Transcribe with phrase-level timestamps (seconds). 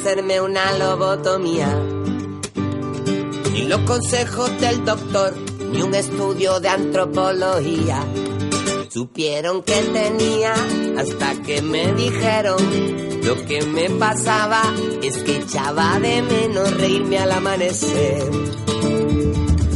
[0.00, 1.68] Hacerme una lobotomía.
[3.52, 5.34] Ni los consejos del doctor,
[5.72, 8.02] ni un estudio de antropología.
[8.88, 10.54] Supieron que tenía
[10.98, 12.56] hasta que me dijeron
[13.22, 14.62] lo que me pasaba
[15.02, 18.22] es que echaba de menos reírme al amanecer.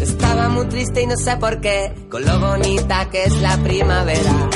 [0.01, 4.49] Estaba muy triste y no sé por qué, con lo bonita que es la primavera.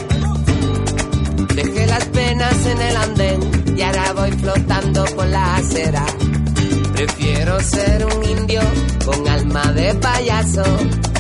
[1.55, 6.05] Dejé las penas en el andén y ahora voy flotando por la acera.
[6.93, 8.61] Prefiero ser un indio
[9.05, 10.65] con alma de payaso.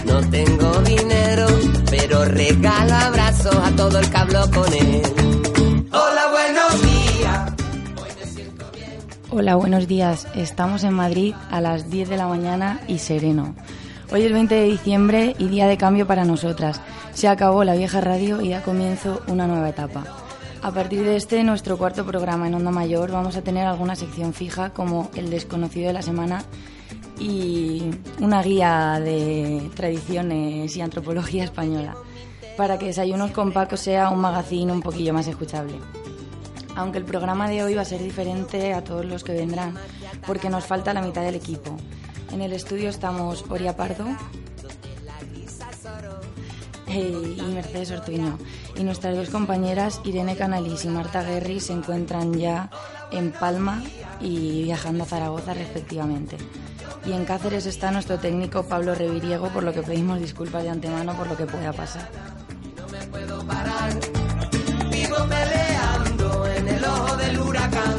[0.04, 1.46] No tengo dinero,
[1.88, 5.02] pero regalo abrazos a todo el que habló con él.
[5.92, 7.52] Hola, buenos días.
[9.30, 10.26] Hola, buenos días.
[10.34, 13.54] Estamos en Madrid a las 10 de la mañana y sereno.
[14.10, 16.80] Hoy es 20 de diciembre y día de cambio para nosotras.
[17.12, 20.27] Se acabó la vieja radio y da comienzo una nueva etapa.
[20.60, 24.34] A partir de este, nuestro cuarto programa en Onda Mayor, vamos a tener alguna sección
[24.34, 26.44] fija como El desconocido de la semana
[27.18, 31.96] y una guía de tradiciones y antropología española,
[32.56, 35.74] para que Desayunos con Paco sea un magazine un poquillo más escuchable.
[36.74, 39.74] Aunque el programa de hoy va a ser diferente a todos los que vendrán,
[40.26, 41.76] porque nos falta la mitad del equipo.
[42.32, 44.06] En el estudio estamos Oria Pardo
[46.96, 48.38] y Mercedes Ortuño.
[48.76, 52.70] Y nuestras dos compañeras, Irene Canalís y Marta Guerri, se encuentran ya
[53.10, 53.82] en Palma
[54.20, 56.36] y viajando a Zaragoza respectivamente.
[57.04, 61.14] Y en Cáceres está nuestro técnico Pablo Reviriego, por lo que pedimos disculpas de antemano
[61.16, 62.08] por lo que pueda pasar.
[63.10, 63.92] puedo parar.
[64.90, 67.96] Vivo peleando en el ojo del huracán.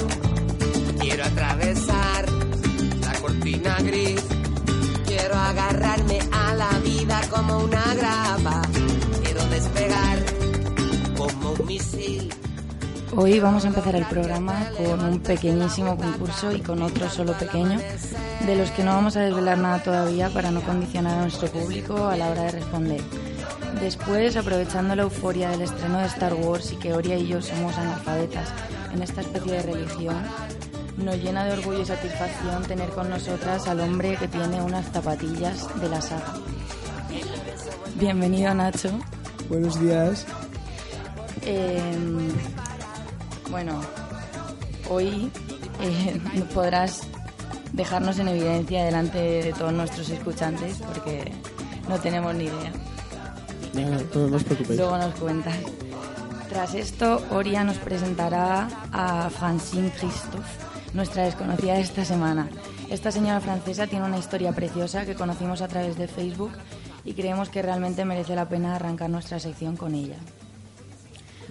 [0.99, 2.25] Quiero atravesar
[3.01, 4.23] la cortina gris.
[5.05, 8.68] Quiero agarrarme a la vida como una grapa.
[13.15, 17.79] Hoy vamos a empezar el programa con un pequeñísimo concurso y con otro solo pequeño,
[18.43, 22.07] de los que no vamos a desvelar nada todavía para no condicionar a nuestro público
[22.07, 23.01] a la hora de responder.
[23.79, 27.77] Después, aprovechando la euforia del estreno de Star Wars y que Oria y yo somos
[27.77, 28.49] analfabetas
[28.91, 30.17] en esta especie de religión,
[30.97, 35.67] nos llena de orgullo y satisfacción tener con nosotras al hombre que tiene unas zapatillas
[35.79, 36.33] de la saga.
[37.99, 38.89] Bienvenido, Nacho.
[39.49, 40.25] Buenos días.
[41.43, 41.81] Eh,
[43.49, 43.81] bueno,
[44.89, 45.31] hoy
[45.81, 46.19] eh,
[46.53, 47.01] podrás
[47.73, 51.31] dejarnos en evidencia delante de todos nuestros escuchantes porque
[51.87, 52.71] no tenemos ni idea.
[53.73, 54.79] No os preocupéis.
[54.79, 55.55] Luego nos cuentas.
[56.49, 60.49] Tras esto, Oria nos presentará a Francine Christophe,
[60.93, 62.49] nuestra desconocida de esta semana.
[62.89, 66.51] Esta señora francesa tiene una historia preciosa que conocimos a través de Facebook
[67.05, 70.17] y creemos que realmente merece la pena arrancar nuestra sección con ella.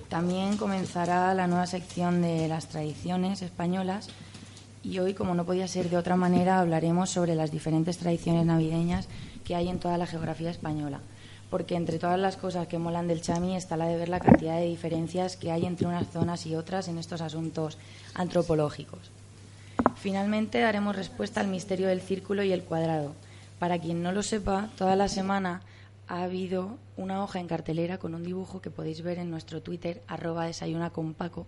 [0.08, 4.08] También comenzará la nueva sección de las tradiciones españolas
[4.82, 9.06] y hoy, como no podía ser de otra manera, hablaremos sobre las diferentes tradiciones navideñas
[9.44, 11.00] que hay en toda la geografía española.
[11.50, 14.56] Porque entre todas las cosas que molan del chami está la de ver la cantidad
[14.56, 17.76] de diferencias que hay entre unas zonas y otras en estos asuntos
[18.14, 19.10] antropológicos.
[19.96, 23.12] Finalmente daremos respuesta al misterio del círculo y el cuadrado.
[23.58, 25.60] Para quien no lo sepa, toda la semana
[26.08, 30.02] ha habido una hoja en cartelera con un dibujo que podéis ver en nuestro Twitter,
[30.08, 31.46] arroba desayuna con Paco.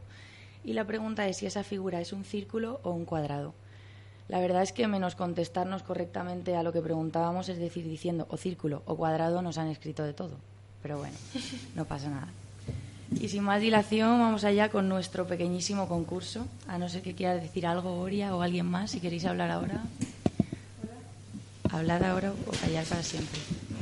[0.64, 3.54] Y la pregunta es si esa figura es un círculo o un cuadrado.
[4.28, 8.36] La verdad es que menos contestarnos correctamente a lo que preguntábamos, es decir, diciendo o
[8.36, 10.36] círculo o cuadrado, nos han escrito de todo.
[10.82, 11.16] Pero bueno,
[11.74, 12.28] no pasa nada.
[13.18, 16.46] Y sin más dilación, vamos allá con nuestro pequeñísimo concurso.
[16.68, 19.82] A no ser que quiera decir algo, Oria, o alguien más, si queréis hablar ahora.
[21.72, 23.40] Hablar ahora o callar para siempre.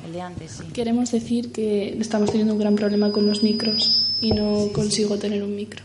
[0.09, 0.65] El de antes, sí.
[0.73, 5.43] Queremos decir que estamos teniendo un gran problema con los micros y no consigo tener
[5.43, 5.85] un micro.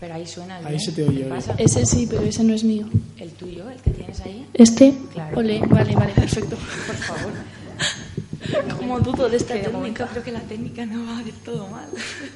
[0.00, 0.80] Pero ahí suena el Ahí bien.
[0.84, 1.28] se te oye.
[1.58, 2.88] Ese sí, pero ese no es mío.
[3.18, 4.46] ¿El tuyo, el que tienes ahí?
[4.54, 5.38] Este, Claro.
[5.38, 6.56] ole, vale, vale, perfecto.
[6.86, 7.32] Por favor.
[8.78, 9.72] Como dudo de esta momento
[10.04, 10.06] técnica.
[10.08, 11.88] creo que la técnica no va del todo mal.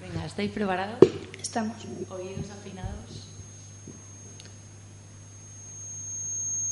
[0.00, 0.98] Venga, ¿estáis preparados?
[1.42, 1.76] Estamos.
[2.08, 3.26] Oídos afinados.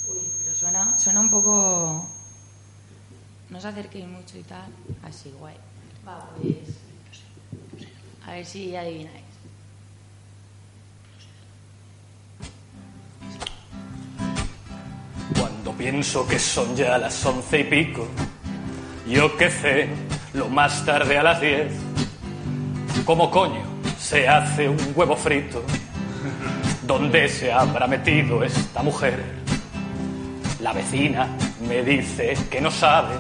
[0.09, 2.09] Uy, pero suena, suena un poco...
[3.51, 4.67] No os acerquéis mucho y tal.
[5.03, 5.55] Así, guay.
[6.07, 6.87] Va, pues...
[8.27, 9.25] A ver si adivináis.
[15.39, 18.09] Cuando pienso que son ya las once y pico,
[19.09, 19.89] yo que sé,
[20.35, 21.73] lo más tarde a las diez,
[23.05, 23.63] ¿cómo coño
[23.97, 25.63] se hace un huevo frito?
[26.83, 29.23] ¿Dónde se habrá metido esta mujer?
[30.61, 31.29] La vecina
[31.69, 33.15] me dice que no sabe,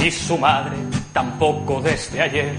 [0.00, 0.76] ni su madre
[1.12, 2.56] tampoco desde ayer.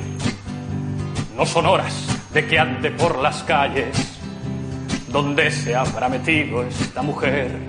[1.36, 1.94] No son horas
[2.34, 4.20] de que ande por las calles.
[5.08, 7.60] ¿Dónde se habrá metido esta mujer?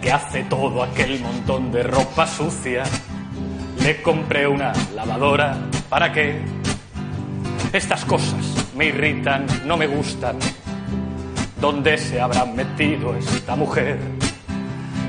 [0.00, 2.84] que hace todo aquel montón de ropa sucia.
[3.82, 5.56] Le compré una lavadora.
[5.88, 6.40] ¿Para qué?
[7.72, 10.38] Estas cosas me irritan, no me gustan.
[11.60, 14.17] ¿Dónde se habrá metido esta mujer?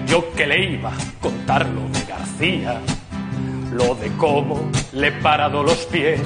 [0.10, 2.82] Yo que le iba a contar lo de García,
[3.72, 6.22] lo de cómo le he parado los pies,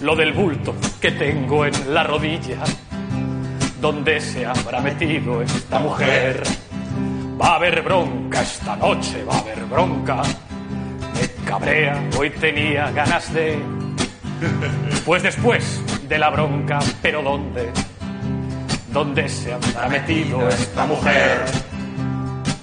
[0.00, 2.60] lo del bulto que tengo en la rodilla.
[3.78, 6.42] ¿Dónde se habrá metido esta mujer?
[7.38, 10.22] Va a haber bronca esta noche, va a haber bronca.
[11.14, 13.58] Me cabrea, hoy tenía ganas de.
[15.04, 17.70] Pues después de la bronca, pero ¿dónde?
[18.90, 21.69] ¿Dónde se habrá metido esta mujer?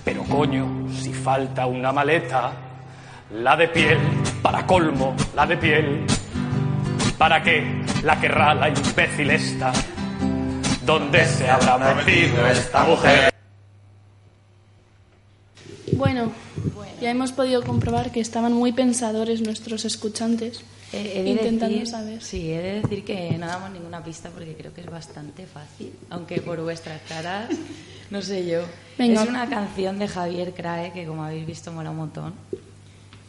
[0.08, 2.54] Pero coño, si falta una maleta,
[3.44, 3.98] la de piel,
[4.42, 6.06] para colmo, la de piel.
[7.18, 9.74] ¿Para qué la querrá la imbécil esta?
[10.86, 13.34] ¿Dónde se habrá metido esta mujer?
[15.92, 16.32] Bueno,
[17.02, 20.64] ya hemos podido comprobar que estaban muy pensadores nuestros escuchantes,
[20.94, 22.22] He- he de intentando decir- saber.
[22.24, 25.92] Sí, he de decir que no damos ninguna pista porque creo que es bastante fácil,
[26.12, 27.50] aunque por vuestras caras,
[28.10, 28.62] no sé yo.
[28.98, 29.24] Venga.
[29.24, 32.34] Es una canción de Javier Crae que, como habéis visto, mola un montón.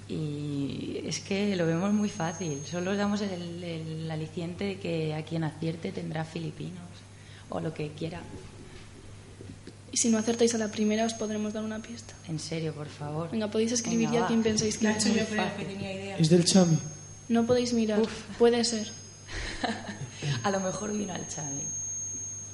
[0.09, 2.61] Y es que lo vemos muy fácil.
[2.65, 6.81] Solo damos el, el aliciente de que a quien acierte tendrá filipinos
[7.51, 8.21] o lo que quiera.
[9.93, 12.15] Y si no acertáis a la primera, os podremos dar una pista.
[12.29, 13.31] En serio, por favor.
[13.31, 14.27] Venga, podéis escribir Venga, ya va.
[14.29, 15.05] quién pensáis que es.
[15.05, 16.79] yo creo que Es del Chami.
[17.29, 18.01] No podéis mirar.
[18.39, 18.91] Puede ser.
[20.43, 21.63] A lo mejor vino al Xavi.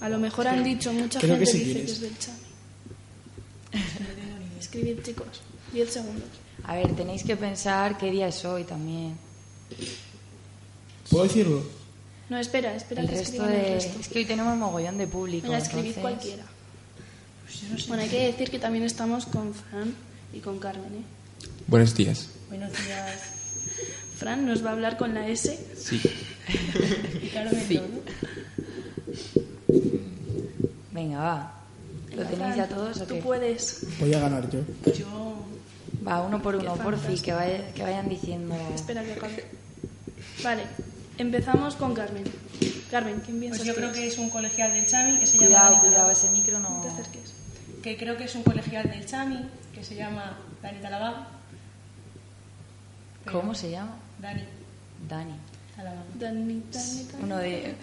[0.05, 1.87] A lo mejor han dicho, mucha Creo que gente sí dice quieres.
[1.87, 2.39] que es del Chami.
[4.61, 5.41] Escribid, chicos.
[5.73, 6.29] Diez segundos.
[6.65, 9.17] A ver, tenéis que pensar qué día es hoy también.
[11.11, 11.62] ¿Puedo decirlo?
[12.29, 13.67] No, espera, espera El que resto escriban de...
[13.67, 14.01] el resto.
[14.01, 15.47] Es que hoy tenemos mogollón de público.
[15.47, 16.45] Venga, escribid entonces- cualquiera.
[17.89, 19.95] Bueno, hay que decir que también estamos con Fran
[20.35, 21.47] y con Carmen, ¿eh?
[21.67, 22.29] Buenos días.
[22.49, 23.21] Buenos días.
[24.19, 26.01] Fran nos va a hablar con la S Sí.
[27.23, 27.81] y Carmen Sí.
[31.05, 31.53] Venga, va.
[32.17, 33.21] ¿Lo tenéis ya todos o Tú qué?
[33.21, 33.87] puedes.
[34.01, 34.61] Voy a ganar yo.
[36.06, 38.55] Va, uno por uno, por fin, que, vaya- que vayan diciendo...
[38.75, 39.45] Espera que acabe.
[40.43, 40.62] Vale,
[41.19, 42.25] empezamos con Carmen.
[42.91, 45.47] Carmen, ¿quién piensa Pues yo creo que es un colegial del Chami que se llama
[45.47, 46.71] Cuidado, cuidado, ese micro no...
[46.71, 47.33] No te acerques.
[47.83, 51.27] Que creo que es un colegial del Chami que se llama Dani Talabán.
[53.25, 53.96] Pero- ¿Cómo se llama?
[54.20, 54.43] Dani
[55.08, 55.34] Dani.
[55.77, 57.08] Dani, Dani, Dani.
[57.23, 57.75] Uno de...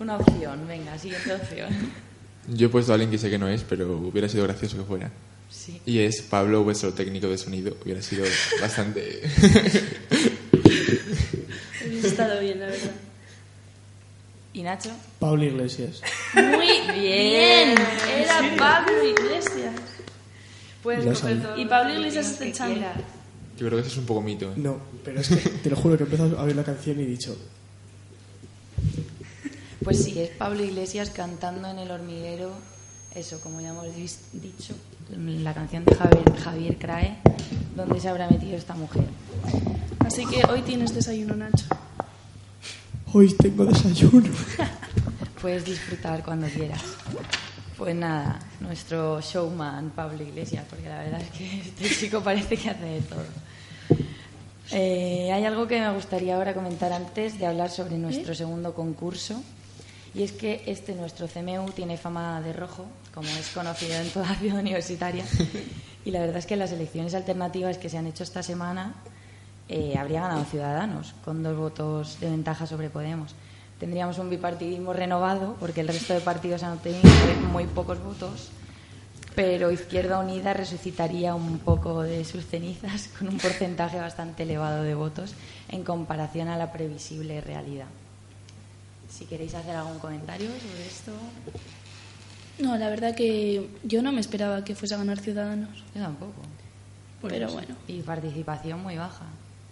[0.00, 1.68] Una opción, venga, siguiente opción.
[2.50, 4.84] Yo he puesto a alguien que sé que no es, pero hubiera sido gracioso que
[4.84, 5.10] fuera.
[5.50, 5.80] Sí.
[5.86, 7.76] Y es Pablo, vuestro técnico de sonido.
[7.84, 8.24] Hubiera sido
[8.60, 9.22] bastante...
[11.86, 12.90] Hubiese estado bien, la verdad.
[14.52, 14.90] ¿Y Nacho?
[15.18, 16.02] Pablo Iglesias.
[16.34, 16.66] Muy
[16.98, 17.74] Bien.
[18.16, 19.74] Era Pablo Iglesias.
[20.82, 22.74] Puedes Ya coger Y Pablo Iglesias filipinos es del que Chami.
[22.74, 22.96] quieras.
[23.58, 24.46] Yo creo que eso es un poco mito.
[24.50, 24.54] ¿eh?
[24.56, 27.02] No, pero es que te lo juro que he empezado a ver la canción y
[27.04, 27.36] he dicho,
[29.82, 32.52] Pues sí, es Pablo Iglesias cantando en el hormiguero,
[33.14, 34.74] eso, como ya hemos dicho,
[35.16, 37.16] la canción de Javier, Javier Crae,
[37.74, 39.04] ¿dónde se habrá metido esta mujer?
[40.00, 41.64] Así que hoy tienes desayuno, Nacho.
[43.12, 44.28] hoy tengo desayuno.
[45.40, 46.82] Puedes disfrutar cuando quieras.
[47.78, 52.68] Pues nada, nuestro showman Pablo Iglesias, porque la verdad es que este chico parece que
[52.68, 53.24] hace de todo.
[54.72, 59.42] Eh, hay algo que me gustaría ahora comentar antes de hablar sobre nuestro segundo concurso.
[60.14, 64.34] Y es que este, nuestro CMU, tiene fama de rojo, como es conocido en toda
[64.34, 65.24] ciudad universitaria.
[66.04, 68.94] Y la verdad es que las elecciones alternativas que se han hecho esta semana
[69.68, 73.34] eh, habría ganado Ciudadanos, con dos votos de ventaja sobre Podemos.
[73.78, 77.08] Tendríamos un bipartidismo renovado, porque el resto de partidos han obtenido
[77.52, 78.50] muy pocos votos,
[79.36, 84.94] pero Izquierda Unida resucitaría un poco de sus cenizas con un porcentaje bastante elevado de
[84.94, 85.34] votos
[85.68, 87.86] en comparación a la previsible realidad.
[89.10, 91.12] Si queréis hacer algún comentario sobre esto.
[92.60, 95.82] No, la verdad que yo no me esperaba que fuese a ganar Ciudadanos.
[95.94, 96.42] Yo tampoco.
[97.22, 99.24] Pero bueno, Y participación muy baja.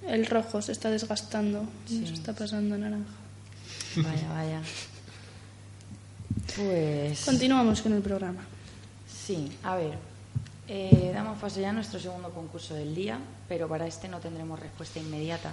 [0.07, 1.65] el rojo se está desgastando.
[1.87, 2.07] Sí.
[2.07, 3.13] Se está pasando a naranja.
[3.97, 4.61] Vaya, vaya.
[6.57, 7.25] Pues.
[7.25, 8.43] Continuamos con el programa.
[9.07, 9.95] Sí, a ver.
[10.69, 13.19] eh, damos paso ya a nuestro segundo concurso del día,
[13.49, 15.53] pero para este no tendremos respuesta inmediata,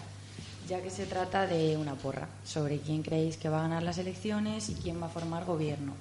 [0.67, 3.97] ya que se trata de una porra sobre quién creéis que va a ganar las
[3.97, 5.93] elecciones y quién va a formar gobierno.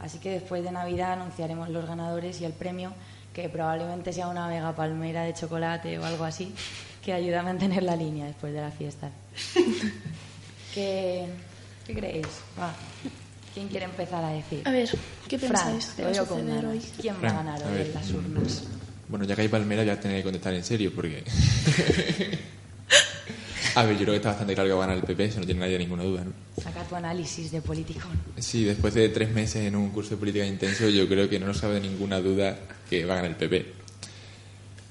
[0.00, 2.92] Así que después de Navidad anunciaremos los ganadores y el premio,
[3.34, 6.54] que probablemente sea una mega palmera de chocolate o algo así,
[7.04, 9.10] que ayuda a mantener la línea después de la fiesta.
[10.74, 11.26] ¿Qué,
[11.86, 12.26] qué creéis?
[12.58, 12.72] Va.
[13.54, 14.62] ¿Quién quiere empezar a decir?
[14.66, 14.88] A ver,
[15.26, 16.80] ¿qué Fran, pensáis te que va a suceder hoy?
[17.00, 17.86] ¿Quién va a Fran, ganar a hoy ver.
[17.86, 18.62] en las urnas?
[19.08, 21.24] Bueno, ya que hay palmera, ya tenéis que contestar en serio, porque.
[23.78, 25.38] a ver, yo creo que está bastante claro que va a ganar el PP, eso
[25.38, 26.32] no tiene nadie ninguna duda, ¿no?
[26.60, 28.10] Saca tu análisis de politicón.
[28.36, 31.46] Sí, después de tres meses en un curso de política intenso, yo creo que no
[31.46, 32.58] nos cabe ninguna duda
[32.90, 33.66] que va a ganar el PP.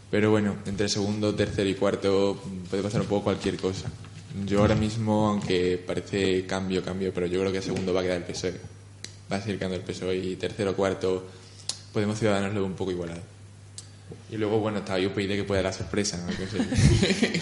[0.09, 3.91] Pero bueno, entre segundo, tercero y cuarto puede pasar un poco cualquier cosa.
[4.45, 8.17] Yo ahora mismo, aunque parece cambio, cambio, pero yo creo que segundo va a quedar
[8.17, 8.55] el PSOE.
[9.29, 11.27] Va a seguir quedando el PSOE y tercero, cuarto,
[11.91, 13.36] Podemos Ciudadanos luego un poco igualado.
[14.31, 16.27] Y luego, bueno, está ahí UPyD que puede dar la sorpresa, ¿no?
[16.37, 17.41] Que sé.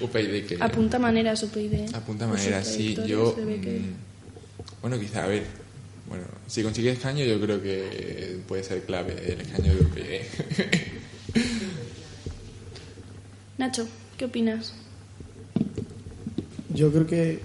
[0.00, 0.56] UPyD que...
[0.60, 1.94] Apunta maneras UPyD.
[1.94, 2.96] Apunta Por manera, sus sí.
[3.06, 3.34] Yo.
[3.34, 3.94] se ve que- mm,
[4.82, 5.44] Bueno, quizá, a ver.
[6.08, 10.20] Bueno, si consigue escaño, yo creo que puede ser clave el escaño de UPyD.
[13.58, 14.72] Nacho, ¿qué opinas?
[16.74, 17.40] Yo creo que,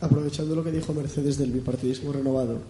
[0.00, 2.60] aprovechando lo que dijo Mercedes del bipartidismo renovado,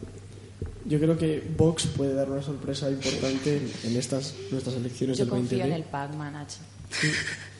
[0.85, 5.25] yo creo que Vox puede dar una sorpresa importante en, en estas nuestras elecciones Yo
[5.25, 5.67] del confío 20D.
[5.67, 6.59] en el PACMA, Nacho.
[6.91, 7.11] Sí.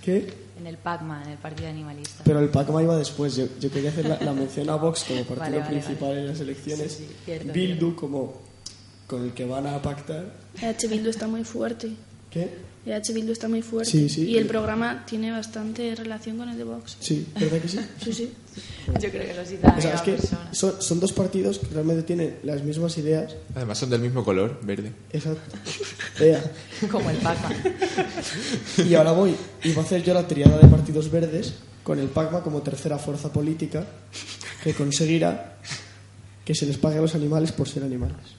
[0.03, 0.33] ¿Qué?
[0.59, 2.23] En el PACMA, en el Partido Animalista.
[2.25, 3.37] Pero el PACMA iba después.
[3.37, 6.21] Yo, yo quería hacer la, la mención a Vox como partido Vale, vale, principal vale.
[6.23, 6.93] en las elecciones.
[6.93, 8.41] Sí, sí, cierto, Bildu como
[9.07, 10.33] con el que van a pactar.
[10.61, 11.93] EH Bildu está muy fuerte.
[12.31, 12.49] ¿Qué?
[12.91, 13.91] EH Bildu está muy fuerte.
[13.91, 14.25] Sí, sí.
[14.25, 16.97] Y el programa tiene bastante relación con el de Vox.
[17.01, 17.79] Sí, ¿verdad que sí?
[18.05, 18.33] Sí, sí.
[19.01, 20.17] Yo creo que lo cita O sea, es que
[20.53, 23.37] son, son dos partidos que realmente tienen las mismas ideas.
[23.55, 24.93] Además, son del mismo color, verde.
[25.13, 25.57] Exacto.
[26.91, 27.55] Como el PACMA.
[28.89, 32.09] Y ahora voy y voy a hacer yo la triada de partidos verdes con el
[32.09, 33.87] PACMA como tercera fuerza política
[34.63, 35.57] que conseguirá
[36.45, 38.39] que se les pague a los animales por ser animales.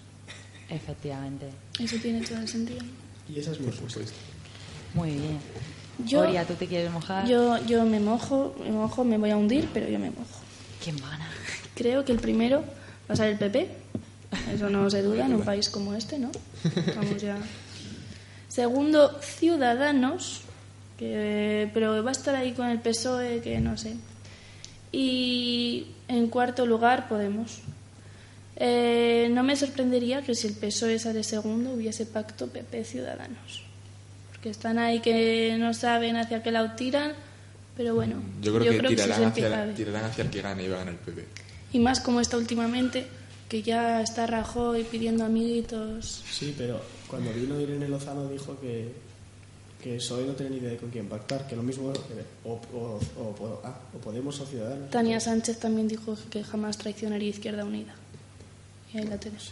[0.69, 1.47] Efectivamente.
[1.79, 2.79] Eso tiene todo el sentido.
[3.27, 4.01] Y esa es mi supuesto.
[4.93, 5.39] Muy bien.
[6.05, 7.27] Yo- Oria, ¿tú te quieres mojar?
[7.27, 10.39] Yo, yo me mojo, me mojo, me voy a hundir, pero yo me mojo.
[10.83, 11.29] ¿Quién va a ganar?
[11.75, 12.59] Creo que el primero
[13.09, 13.69] va a ser el PP.
[14.53, 16.31] Eso no se duda en un país como este, ¿no?
[16.95, 17.37] Vamos ya.
[18.47, 20.41] Segundo, Ciudadanos,
[20.97, 23.95] que, pero va a estar ahí con el PSOE, que no sé.
[24.91, 27.59] Y en cuarto lugar, Podemos.
[28.61, 33.63] Eh, no me sorprendería que si el PSOE sale segundo hubiese pacto PP-Ciudadanos.
[34.39, 37.11] Porque están ahí que no saben hacia qué lado tiran,
[37.75, 40.63] pero bueno, Yo creo, que, sí tirarán, se hacia, la- tirarán hacia el que gane
[40.63, 41.25] y va a ganar el PP.
[41.73, 43.05] Y más como está últimamente,
[43.49, 46.23] que ya está Rajoy pidiendo amiguitos.
[46.31, 48.93] Sí, pero cuando vino Irene Lozano dijo que,
[49.83, 51.97] que PSOE no tiene ni idea de con quién pactar, que lo mismo eh,
[52.45, 54.89] o, o, o- o- ah, o Podemos o Ciudadanos.
[54.89, 57.93] Tania Sánchez también dijo que jamás traicionaría Izquierda Unida.
[58.93, 59.51] Y ahí la tenemos.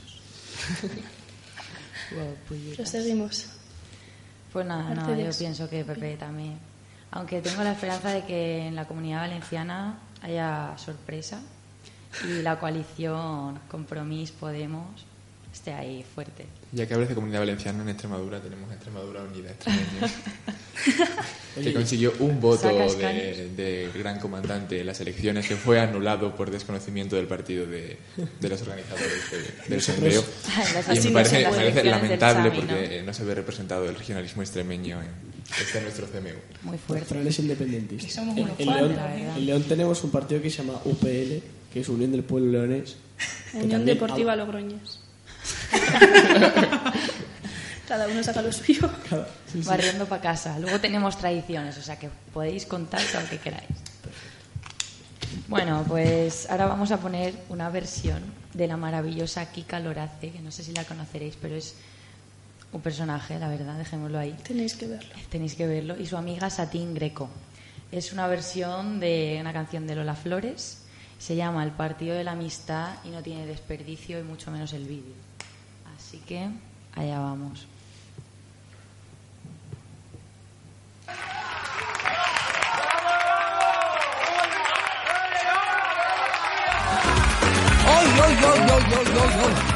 [2.16, 2.76] Wow, puñetas.
[2.78, 3.46] Proseguimos.
[4.52, 6.58] Pues nada, no, yo pienso que PP también.
[7.12, 11.42] Aunque tengo la esperanza de que en la comunidad valenciana haya sorpresa
[12.26, 15.06] y la coalición Compromís Podemos
[15.58, 16.46] esté ahí fuerte.
[16.72, 20.14] Ya que hablas de comunidad valenciana, en Extremadura tenemos Extremadura Unida Extremeña,
[21.56, 26.52] que consiguió un voto de, de gran comandante en las elecciones que fue anulado por
[26.52, 27.98] desconocimiento del partido de,
[28.40, 30.24] de los organizadores de- del sondeo.
[30.94, 33.14] Y me parece, me parece lamentable porque ¿no?
[33.14, 35.08] se ve representado el regionalismo extremeño en
[35.60, 36.30] este nuestro CMU.
[36.64, 37.06] Muy fuerte.
[37.06, 38.10] Fran es independentista.
[38.10, 38.96] Somos En, en León,
[39.38, 41.42] en León tenemos un partido que se llama UPL,
[41.74, 42.98] que es Unión del Pueblo Leonés.
[43.54, 44.97] Unión Deportiva Logroñés.
[47.88, 48.90] Cada uno saca lo suyo.
[49.10, 49.68] Cada- sí, sí.
[49.68, 50.60] Barriendo para casa.
[50.60, 53.68] Luego tenemos tradiciones, o sea que podéis contar todo lo que queráis.
[55.48, 58.22] Bueno, pues ahora vamos a poner una versión
[58.54, 61.76] de la maravillosa Kika Lorace, que no sé si la conoceréis, pero es
[62.74, 64.36] un personaje, la verdad, dejémoslo ahí.
[64.46, 65.10] Tenéis que verlo.
[65.30, 65.96] Tenéis que verlo.
[65.98, 67.30] Y su amiga Satín Greco.
[67.92, 70.80] Es una versión de una canción de Lola Flores.
[71.20, 74.84] Se llama El Partido de la Amistad y no tiene desperdicio y mucho menos el
[74.86, 75.16] vídeo.
[76.08, 76.40] Así que
[76.96, 77.68] allá vamos.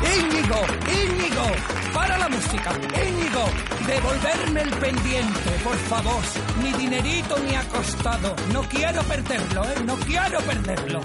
[0.01, 1.45] Íñigo, Íñigo,
[1.93, 2.71] para la música.
[2.95, 3.43] Íñigo,
[3.85, 6.23] devolverme el pendiente, por favor.
[6.63, 8.33] Ni dinerito ni ha costado.
[8.53, 9.75] No quiero perderlo, ¿eh?
[9.85, 11.01] No quiero perderlo.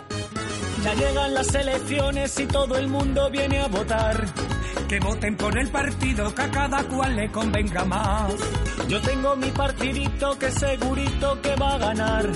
[0.85, 4.25] Ya llegan las elecciones y todo el mundo viene a votar.
[4.89, 8.33] Que voten por el partido que a cada cual le convenga más.
[8.89, 12.31] Yo tengo mi partidito que segurito que va a ganar.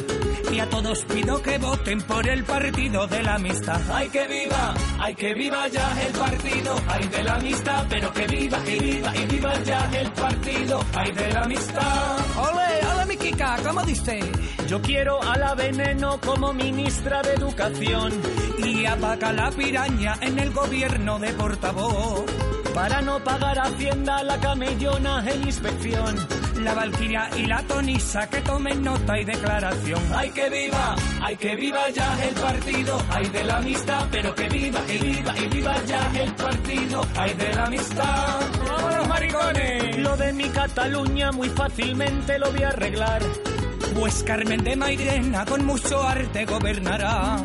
[0.53, 3.81] Y a todos pido que voten por el partido de la amistad.
[3.93, 4.75] ¡Ay que viva!
[4.99, 6.75] ¡Ay que viva ya el partido!
[6.89, 7.87] ¡Ay de la amistad!
[7.89, 10.85] Pero que viva y viva y viva ya el partido!
[10.97, 12.17] ¡Ay de la amistad!
[12.37, 13.59] ¡Ole, ole mi Kika!
[13.65, 14.19] ¿Cómo dice?
[14.67, 18.13] Yo quiero a la veneno como ministra de educación.
[18.59, 22.40] Y a Paca la piraña en el gobierno de portavoz.
[22.75, 26.17] Para no pagar Hacienda la camellona en inspección.
[26.63, 30.03] La Valquiria y la Tonisa que tomen nota y declaración.
[30.15, 30.95] ¡Ay que viva!
[31.23, 33.03] ¡Ay que viva ya el partido!
[33.11, 34.07] ¡Ay de la amistad!
[34.11, 37.07] Pero que viva y viva y viva ya el partido!
[37.17, 38.41] ¡Ay de la amistad!
[38.69, 39.99] ¡Vámonos, maricones!
[39.99, 43.23] Lo de mi Cataluña muy fácilmente lo voy a arreglar.
[43.95, 47.39] Pues Carmen de Mairena con mucho arte gobernará.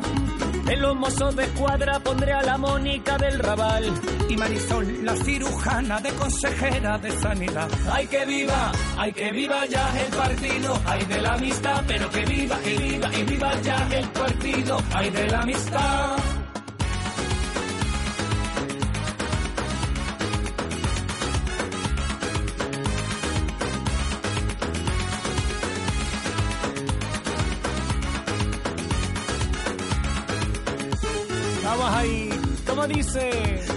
[0.68, 3.94] En los mozos de escuadra pondré a la Mónica del Raval.
[4.28, 7.70] Y Marisol, la cirujana de consejera de sanidad.
[7.92, 8.72] ¡Ay que viva!
[8.98, 10.82] ¡Ay que viva ya el partido!
[10.86, 11.84] ¡Ay de la amistad!
[11.88, 14.78] Pero que viva, que viva y viva ya el partido!
[14.94, 16.35] ¡Ay de la amistad!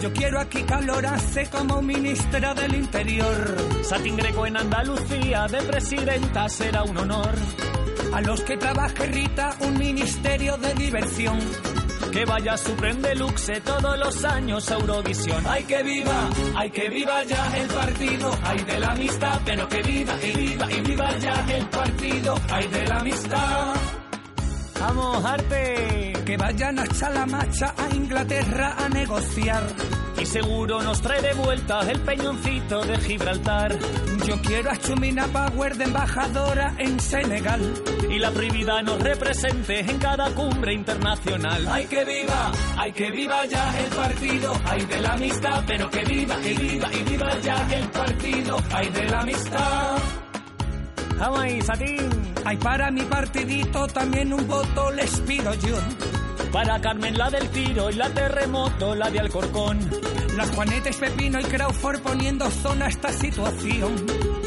[0.08, 3.56] Yo quiero aquí calorarse como ministra del Interior.
[3.82, 7.34] Satín Greco en Andalucía de presidenta será un honor.
[8.14, 11.38] A los que trabaje Rita un ministerio de diversión.
[12.10, 15.44] Que vaya Supreme Deluxe todos los años a Eurovisión.
[15.46, 16.30] ¡Ay que viva!
[16.56, 18.30] ¡Ay que viva ya el partido!
[18.44, 19.40] ¡Ay de la amistad!
[19.44, 22.34] Pero que viva y viva y viva ya el partido!
[22.48, 23.97] ¡Ay de la amistad!
[24.80, 26.12] ¡Vamos, arte!
[26.24, 29.62] Que vayan hasta la macha a Inglaterra a negociar.
[30.20, 33.78] Y seguro nos trae de vuelta el peñoncito de Gibraltar.
[34.26, 37.60] Yo quiero a Chumina Power de embajadora en Senegal.
[38.10, 41.66] Y la prohibida nos represente en cada cumbre internacional.
[41.70, 42.52] ¡Ay que viva!
[42.76, 44.52] ¡Ay que viva ya el partido!
[44.64, 45.64] ¡Ay de la amistad!
[45.66, 48.56] Pero que viva y viva y viva ya el partido!
[48.72, 50.27] ¡Ay de la amistad!
[51.18, 52.08] ¡Vamos ahí, Satín!
[52.44, 55.76] Ay, para mi partidito también un voto les pido yo.
[56.52, 59.78] Para Carmen la del tiro y la terremoto, la de Alcorcón.
[60.36, 64.37] Las Juanetes Pepino y Crawford poniendo zona a esta situación.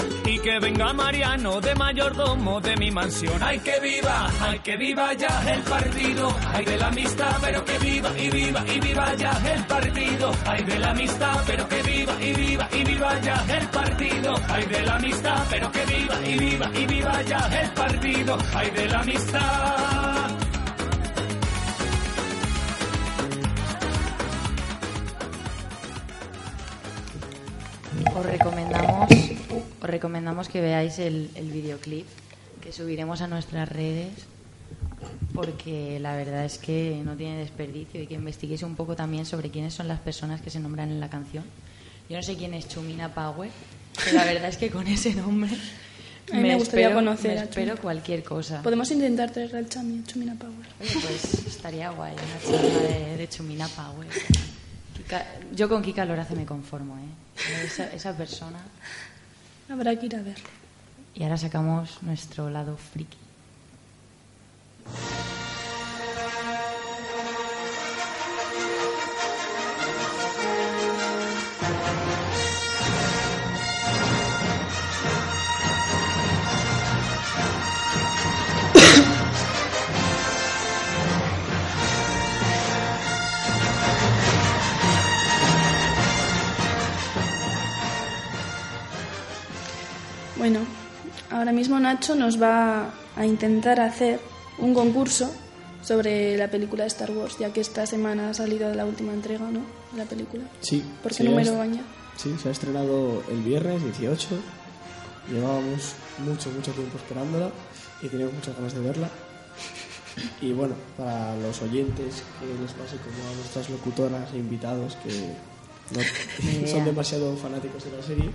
[0.44, 3.44] Que venga Mariano de mayordomo de mi mansión.
[3.44, 4.28] ¡Ay que viva!
[4.42, 6.36] ¡Ay que viva ya el partido!
[6.52, 7.38] ¡Ay de la amistad!
[7.42, 10.32] Pero que viva y viva y viva ya el partido.
[10.48, 11.44] ¡Ay de la amistad!
[11.46, 14.36] Pero que viva y viva y viva ya el partido.
[14.50, 15.46] ¡Ay de la amistad!
[15.52, 18.38] Pero que viva y viva y viva ya el partido.
[18.56, 20.12] ¡Ay de la amistad!
[28.14, 29.11] Os recomendamos, os
[29.92, 32.08] recomendamos que veáis el, el videoclip
[32.64, 34.10] que subiremos a nuestras redes
[35.34, 39.50] porque la verdad es que no tiene desperdicio y que investiguéis un poco también sobre
[39.50, 41.44] quiénes son las personas que se nombran en la canción.
[42.10, 43.50] Yo no sé quién es Chumina Power,
[44.04, 45.52] pero la verdad es que con ese nombre
[46.32, 48.62] A mí me gustaría espero, conocer me espero cualquier cosa.
[48.62, 50.66] Podemos intentar traer al Chami, Chumina Power.
[50.80, 54.08] Oye, pues estaría guay una charla de, de Chumina Power.
[54.98, 57.66] Kika- yo con Kika Lorace me conformo, ¿eh?
[57.66, 58.60] Esa, esa persona.
[59.72, 60.50] Habrá que ir a verlo.
[61.16, 63.18] Y ahora sacamos nuestro lado friki.
[90.42, 90.62] Bueno,
[91.30, 94.20] ahora mismo Nacho nos va a intentar hacer
[94.58, 95.32] un concurso
[95.84, 99.52] sobre la película de Star Wars, ya que esta semana ha salido la última entrega,
[99.52, 99.60] ¿no?
[99.92, 100.44] De la película.
[100.62, 100.84] Sí.
[101.04, 101.54] ¿Por qué ha número?
[102.18, 104.30] Sí, se ha estrenado el viernes 18.
[105.32, 105.94] Llevábamos
[106.26, 107.52] mucho, mucho tiempo esperándola.
[108.02, 109.10] y tenemos muchas ganas de verla.
[110.42, 115.36] Y bueno, para los oyentes que les pase como a nuestras locutoras e invitados que
[115.94, 118.30] no- son demasiado fanáticos de la serie,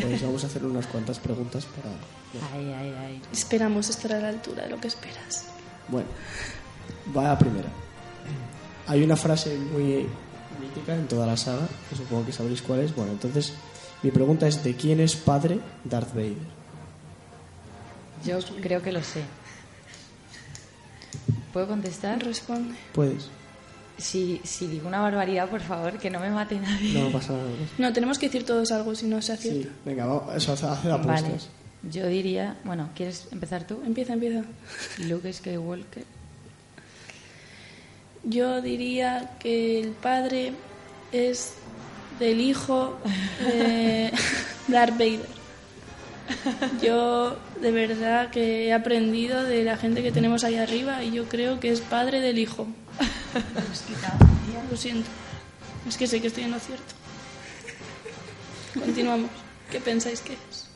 [0.00, 1.90] pues vamos a hacer unas cuantas preguntas para...
[2.54, 3.22] Ay, ay, ay.
[3.32, 5.46] Esperamos estar a la altura de lo que esperas.
[5.88, 6.08] Bueno,
[7.16, 7.68] va a la primera.
[8.86, 10.06] Hay una frase muy
[10.60, 12.94] mítica en toda la saga, que supongo que sabréis cuál es.
[12.94, 13.52] Bueno, entonces
[14.02, 16.36] mi pregunta es, ¿de quién es padre Darth Vader?
[18.24, 19.22] Yo creo que lo sé.
[21.52, 22.22] ¿Puedo contestar?
[22.22, 22.74] Responde.
[22.92, 23.28] ¿Puedes?
[24.00, 27.00] Si, si digo una barbaridad, por favor, que no me mate nadie.
[27.02, 27.48] No pasa nada.
[27.78, 29.68] No, tenemos que decir todos algo si no se acierta.
[29.68, 31.02] Sí, venga, vamos, eso, hace, hace Vale.
[31.02, 31.48] apuestas.
[31.90, 33.80] Yo diría, bueno, ¿quieres empezar tú?
[33.86, 34.42] Empieza, empieza.
[34.98, 36.04] Luke Skywalker.
[38.24, 40.52] Yo diría que el padre
[41.12, 41.54] es
[42.18, 42.98] del hijo
[43.40, 44.12] de
[44.68, 45.40] Darth Vader.
[46.82, 51.24] Yo de verdad que he aprendido de la gente que tenemos ahí arriba y yo
[51.24, 52.66] creo que es padre del hijo.
[54.70, 55.08] Lo siento.
[55.88, 56.84] Es que sé que estoy en lo cierto.
[58.78, 59.30] Continuamos.
[59.70, 60.66] ¿Qué pensáis que es?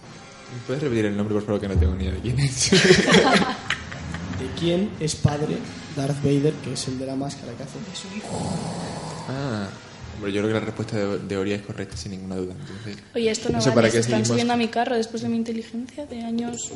[0.67, 2.71] ¿Puedes repetir el nombre, por favor, que no tengo ni idea de quién es?
[2.71, 5.59] ¿De quién es padre
[5.97, 7.79] Darth Vader, que es el de la máscara que hace?
[7.79, 8.53] De su hijo.
[9.29, 9.69] ah,
[10.17, 12.55] hombre, yo creo que la respuesta de, de Oria es correcta, sin ninguna duda.
[12.59, 13.75] Entonces, Oye, esto no sé vale.
[13.83, 14.29] para qué están seguimos.
[14.29, 16.71] subiendo a mi carro después de mi inteligencia de años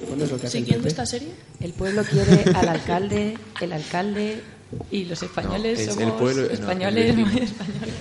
[0.48, 1.28] siguiendo esta serie.
[1.60, 4.42] El pueblo quiere al alcalde, el alcalde
[4.90, 7.26] y los españoles No, es somos el pueblo- no, el españoles vecino.
[7.26, 7.94] muy españoles.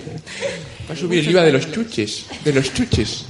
[0.88, 2.26] va a subir el IVA de los chuches.
[2.44, 3.24] De los chuches.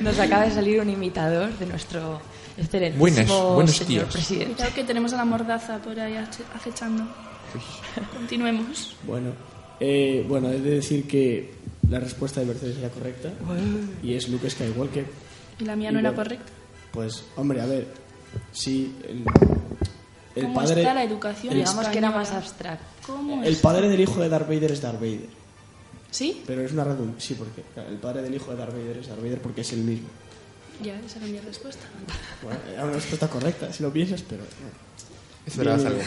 [0.00, 2.20] Nos acaba de salir un imitador de nuestro
[2.56, 4.12] excelentísimo Buenas, buenos señor días.
[4.12, 4.54] presidente.
[4.54, 6.14] Cuidado que tenemos a la mordaza por ahí
[6.54, 7.04] acechando.
[8.14, 8.94] Continuemos.
[9.06, 9.32] Bueno,
[9.80, 11.54] eh, bueno, he de decir que
[11.88, 13.30] la respuesta de Mercedes era correcta
[14.02, 15.06] y es Luke Skywalker.
[15.60, 16.52] Y la mía no era bueno, correcta.
[16.92, 17.86] Pues, hombre, a ver,
[18.52, 19.22] sí, el,
[20.36, 20.82] el ¿Cómo padre...
[20.82, 22.84] está la educación el- Digamos que era más abstracto.
[23.06, 25.28] ¿Cómo El padre del hijo de Darth Vader es Darth Vader.
[26.10, 26.42] ¿Sí?
[26.46, 27.26] Pero es una redundancia.
[27.28, 29.80] Sí, porque el padre del hijo de Darth Vader es Darth Vader porque es el
[29.80, 30.08] mismo.
[30.82, 31.82] Ya, esa era mi respuesta.
[32.42, 34.42] Bueno, era una respuesta correcta, si lo piensas, pero.
[35.46, 36.06] Esperabas algo más.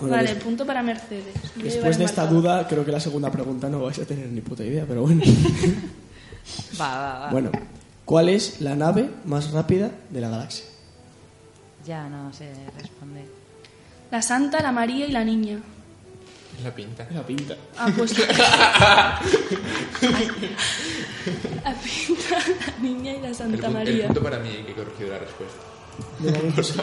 [0.00, 1.34] Bueno, vale, punto para Mercedes.
[1.54, 4.64] Después de esta duda, creo que la segunda pregunta no vais a tener ni puta
[4.64, 5.22] idea, pero bueno.
[6.80, 7.30] Va, va, va.
[7.30, 7.50] bueno,
[8.04, 10.66] ¿cuál es la nave más rápida de la galaxia?
[11.86, 13.26] Ya no sé responder.
[14.10, 15.58] La Santa, la María y la Niña.
[16.58, 17.06] Es la pinta.
[17.10, 17.56] La pinta.
[17.76, 18.14] Ah, pues.
[21.64, 24.06] la pinta, la Niña y la El, Santa el María.
[24.06, 25.58] punto para mí que he corregido la respuesta.
[26.20, 26.74] De momento sí.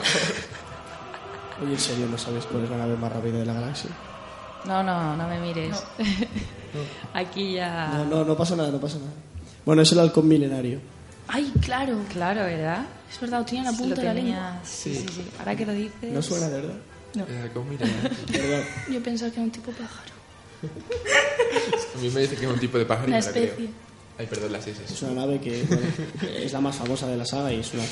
[1.63, 3.91] Oye, en serio, ¿no sabes cuál es la nave más rápida de la galaxia?
[4.65, 5.83] No, no, no me mires.
[7.13, 7.89] Aquí ya.
[7.93, 9.11] No, no, no pasa nada, no pasa nada.
[9.65, 10.79] Bueno, es el halcón milenario.
[11.33, 12.03] Ay, claro.
[12.11, 12.85] Claro, ¿verdad?
[13.11, 14.59] Es verdad, lo tenía en la punta de la lengua.
[14.63, 15.23] Sí, sí, sí.
[15.39, 16.11] Ahora que lo dices.
[16.13, 16.75] ¿No suena de verdad?
[17.15, 18.09] El halcón milenario.
[18.31, 18.63] ¿Verdad?
[18.89, 20.11] Yo pensaba que era un tipo pájaro.
[21.95, 23.43] A mí me dice que es un tipo de pájaro y Una me la creo.
[23.45, 23.69] especie.
[24.17, 25.05] Ay, perdón, las Es S.
[25.05, 25.81] una nave que bueno,
[26.37, 27.83] es la más famosa de la saga y es una,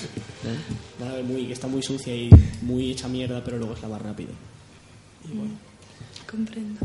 [1.00, 2.30] una nave muy, que está muy sucia y
[2.62, 4.30] muy hecha mierda, pero luego es la más rápida.
[5.26, 5.52] Y bueno.
[6.30, 6.80] Comprendo.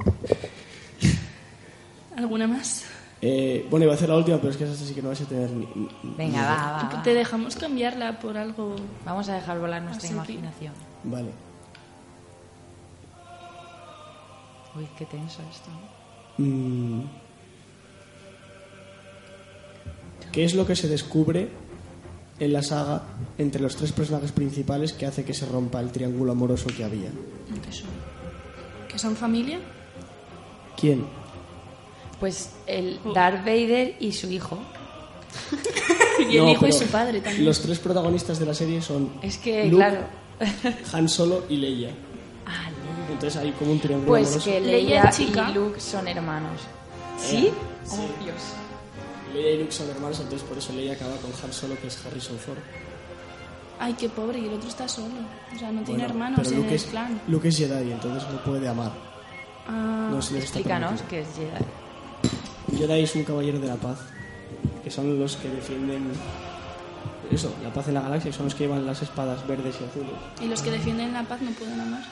[2.17, 2.85] ¿Alguna más?
[3.22, 5.20] Eh, bueno, iba a hacer la última, pero es que esa sí que no vais
[5.20, 5.66] a tener ni.
[5.74, 7.03] ni- Venga, ni- va, va, va.
[7.03, 8.77] Te dejamos cambiarla por algo.
[9.05, 10.14] Vamos a dejar volar nuestra Así.
[10.14, 10.74] imaginación.
[11.05, 11.31] Vale.
[14.77, 15.70] Uy, qué tenso esto.
[16.38, 17.03] Mm.
[20.33, 21.48] ¿Qué es lo que se descubre
[22.40, 23.03] en la saga
[23.38, 27.11] entre los tres personajes principales que hace que se rompa el triángulo amoroso que había?
[27.64, 27.88] ¿Qué son?
[28.88, 29.61] ¿Que son familia?
[30.77, 31.07] ¿Quién?
[32.20, 34.59] Pues el Darth Vader y su hijo.
[36.31, 37.44] Y el No, hijo y pero su padre también.
[37.44, 40.00] Los tres protagonistas de la serie son Es que, Luke, claro.
[40.92, 41.90] Han Solo y Leia.
[42.46, 43.12] Ah, Leia.
[43.12, 44.44] Entonces hay como un triángulo Pues amoroso.
[44.50, 45.50] que Leia Leia es chica.
[45.50, 46.61] y Luke son hermanos.
[47.18, 47.50] ¿Sí?
[47.85, 47.96] Sí.
[47.98, 48.37] Oh, Dios.
[49.35, 52.07] Leia y Luke son hermanos, entonces por eso Leia acaba con Han Solo, que es
[52.07, 52.59] Harrison Ford.
[53.81, 55.09] Ay, qué pobre, y el otro está solo.
[55.55, 57.20] O sea, no tiene Bueno, hermanos pero en Luke el es, clan.
[57.27, 58.92] Luke es Jedi, entonces no puede amar.
[59.66, 61.09] Ah, No se les está Explícanos permitido.
[61.11, 61.64] qué es Jedi.
[62.77, 63.99] Jedi es un caballero de la paz,
[64.83, 66.13] que son los que defienden
[67.31, 69.85] eso, la paz en la galaxia, que son los que llevan las espadas verdes y
[69.85, 70.11] azules.
[70.43, 72.03] y los que defienden la paz no pueden amar.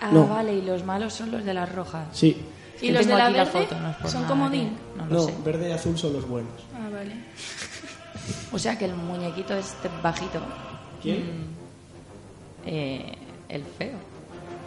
[0.00, 0.26] Ah, No.
[0.28, 2.06] vale, y los malos son los de las rojas.
[2.12, 2.36] Sí,
[2.82, 4.70] ¿Y los de la verde foto, no es son nada, comodín?
[4.92, 5.34] que No lo no, sé.
[5.44, 6.52] verde y azul son los buenos.
[6.74, 7.12] Ah, vale.
[8.52, 10.40] O sea que el muñequito este bajito.
[11.02, 11.18] ¿Quién?
[11.20, 13.12] mm, eh,
[13.48, 13.94] el feo.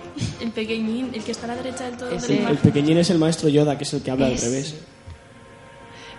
[0.42, 3.18] El pequeñín, el que está a la derecha del todo Ese- El pequeñín es el
[3.20, 4.76] maestro Yoda, que es el que habla Es- al revés.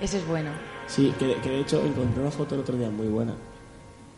[0.01, 0.51] Ese es bueno.
[0.87, 3.35] Sí, que, que de hecho encontré una foto el otro día muy buena.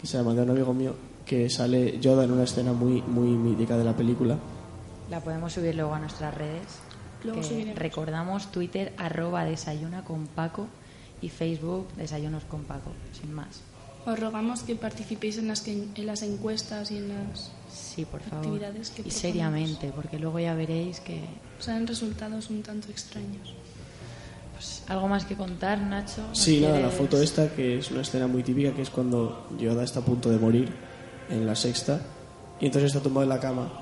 [0.01, 0.95] que se llama de un amigo mío,
[1.25, 4.37] que sale Yoda en una escena muy, muy mítica de la película.
[5.11, 6.63] La podemos subir luego a nuestras redes.
[7.23, 7.79] Luego que subiremos.
[7.79, 10.67] recordamos Twitter arroba desayuna con Paco
[11.21, 13.61] y Facebook desayunos con Paco, sin más.
[14.05, 17.53] Os rogamos que participéis en las, que- en las encuestas y en las...
[17.73, 18.45] Sí, por favor.
[18.47, 19.21] Actividades que y proponemos.
[19.21, 21.21] seriamente, porque luego ya veréis que...
[21.61, 23.55] Salen resultados un tanto extraños.
[24.55, 26.27] Pues, ¿Algo más que contar, Nacho?
[26.29, 29.47] ¿Nos Sí, nada, la foto esta, que es una escena muy típica, que es cuando
[29.59, 30.73] Yoda está a punto de morir
[31.31, 32.01] en la sexta,
[32.61, 33.73] y entonces está tumbado en la cama.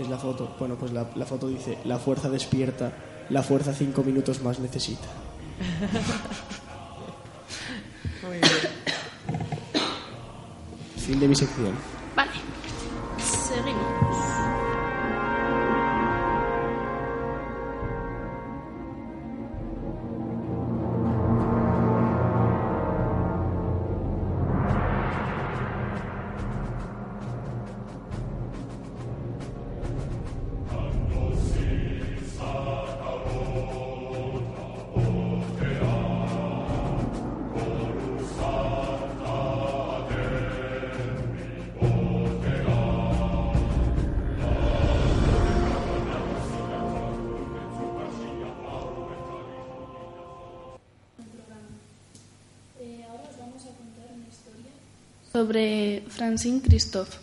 [0.00, 0.56] Es la foto.
[0.58, 2.92] Bueno, pues la, la foto dice, la fuerza despierta,
[3.30, 5.06] la fuerza cinco minutos más necesita.
[8.26, 8.50] Muy bien.
[11.06, 11.74] Fin de mi sección.
[12.16, 12.30] Vale,
[13.18, 14.03] seguimos.
[55.44, 57.18] Sobre Francine Christophe.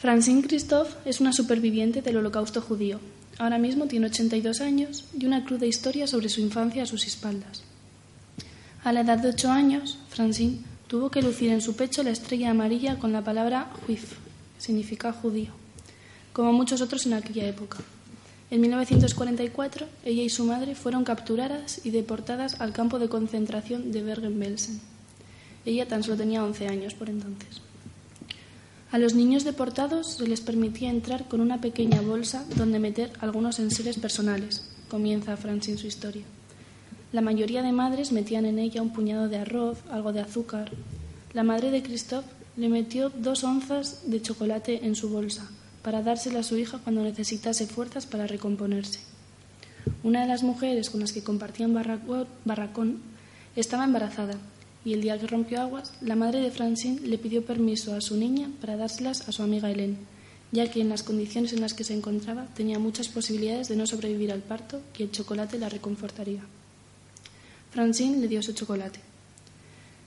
[0.00, 2.98] Francine Christophe es una superviviente del holocausto judío.
[3.38, 7.62] Ahora mismo tiene 82 años y una cruda historia sobre su infancia a sus espaldas.
[8.82, 12.50] A la edad de 8 años, Francine tuvo que lucir en su pecho la estrella
[12.50, 14.14] amarilla con la palabra Juif,
[14.58, 15.52] significa judío,
[16.32, 17.78] como muchos otros en aquella época.
[18.50, 24.02] En 1944, ella y su madre fueron capturadas y deportadas al campo de concentración de
[24.02, 24.93] Bergen-Belsen.
[25.66, 27.60] Ella tan solo tenía 11 años por entonces.
[28.90, 33.58] A los niños deportados se les permitía entrar con una pequeña bolsa donde meter algunos
[33.58, 34.62] enseres personales.
[34.88, 36.22] Comienza Francine su historia.
[37.10, 40.70] La mayoría de madres metían en ella un puñado de arroz, algo de azúcar.
[41.32, 45.50] La madre de Christophe le metió dos onzas de chocolate en su bolsa
[45.82, 49.00] para dársela a su hija cuando necesitase fuerzas para recomponerse.
[50.02, 51.74] Una de las mujeres con las que compartían
[52.44, 53.02] barracón
[53.56, 54.38] estaba embarazada
[54.84, 58.16] y el día que rompió aguas, la madre de Francine le pidió permiso a su
[58.16, 59.96] niña para dárselas a su amiga Hélène,
[60.52, 63.86] ya que en las condiciones en las que se encontraba tenía muchas posibilidades de no
[63.86, 66.42] sobrevivir al parto y el chocolate la reconfortaría.
[67.70, 69.00] Francine le dio su chocolate.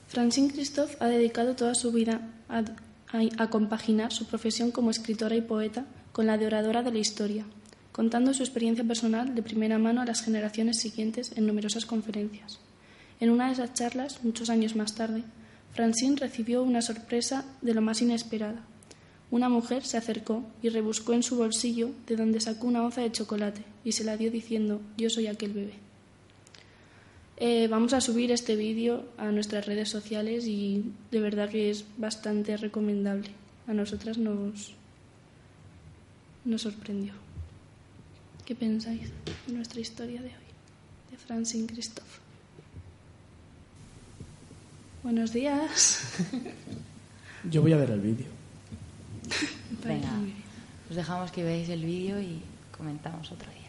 [0.07, 5.35] Francine Christophe ha dedicado toda su vida a, a- a compaginar su profesión como escritora
[5.35, 7.45] y poeta con la de oradora de la historia,
[7.91, 12.59] contando su experiencia personal de primera mano a las generaciones siguientes en numerosas conferencias.
[13.19, 15.23] En una de esas charlas, muchos años más tarde,
[15.73, 18.63] Francine recibió una sorpresa de lo más inesperada.
[19.29, 23.11] Una mujer se acercó y rebuscó en su bolsillo de donde sacó una onza de
[23.11, 25.73] chocolate y se la dio diciendo Yo soy aquel bebé.
[27.39, 31.85] Eh, vamos a subir este vídeo a nuestras redes sociales y de verdad que es
[31.97, 33.29] bastante recomendable.
[33.67, 34.73] A nosotras nos,
[36.45, 37.13] nos sorprendió.
[38.45, 39.11] ¿Qué pensáis
[39.45, 41.11] de nuestra historia de hoy?
[41.11, 42.26] De Francine Christophe.
[45.07, 46.03] Buenos días.
[47.49, 48.27] Yo voy a ver el vídeo.
[49.85, 50.09] Venga,
[50.89, 52.41] os dejamos que veáis el vídeo y
[52.77, 53.61] comentamos otro día.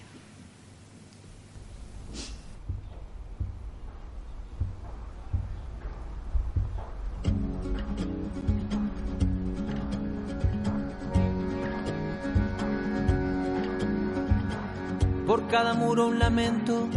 [15.24, 16.88] por cada muro un lamento.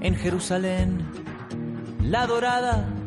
[0.00, 1.04] En Jerusalén,
[2.00, 2.97] la dorada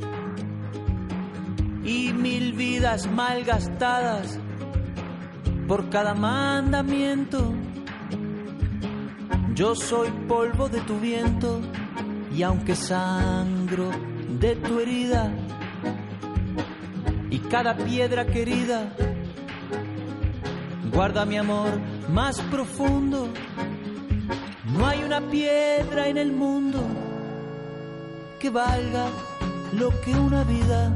[1.91, 4.39] y mil vidas malgastadas
[5.67, 7.53] por cada mandamiento.
[9.53, 11.59] Yo soy polvo de tu viento
[12.33, 13.89] y aunque sangro
[14.39, 15.33] de tu herida
[17.29, 18.93] y cada piedra querida
[20.93, 21.71] guarda mi amor
[22.09, 23.27] más profundo.
[24.73, 26.79] No hay una piedra en el mundo
[28.39, 29.07] que valga
[29.73, 30.95] lo que una vida.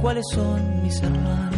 [0.00, 1.54] cuáles son mis hermanos.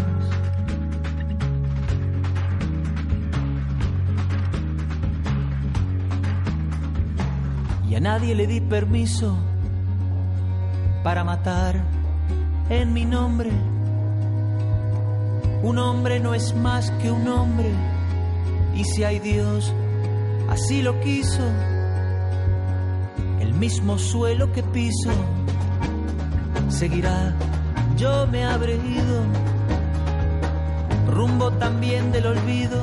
[7.88, 9.36] Y a nadie le di permiso
[11.02, 11.82] para matar
[12.68, 13.50] en mi nombre.
[15.62, 17.70] Un hombre no es más que un hombre,
[18.74, 19.74] y si hay Dios,
[20.48, 21.42] así lo quiso.
[23.40, 25.10] El mismo suelo que piso
[26.68, 27.34] seguirá,
[28.00, 29.18] yo me habré ido,
[31.10, 32.80] rumbo también del olvido.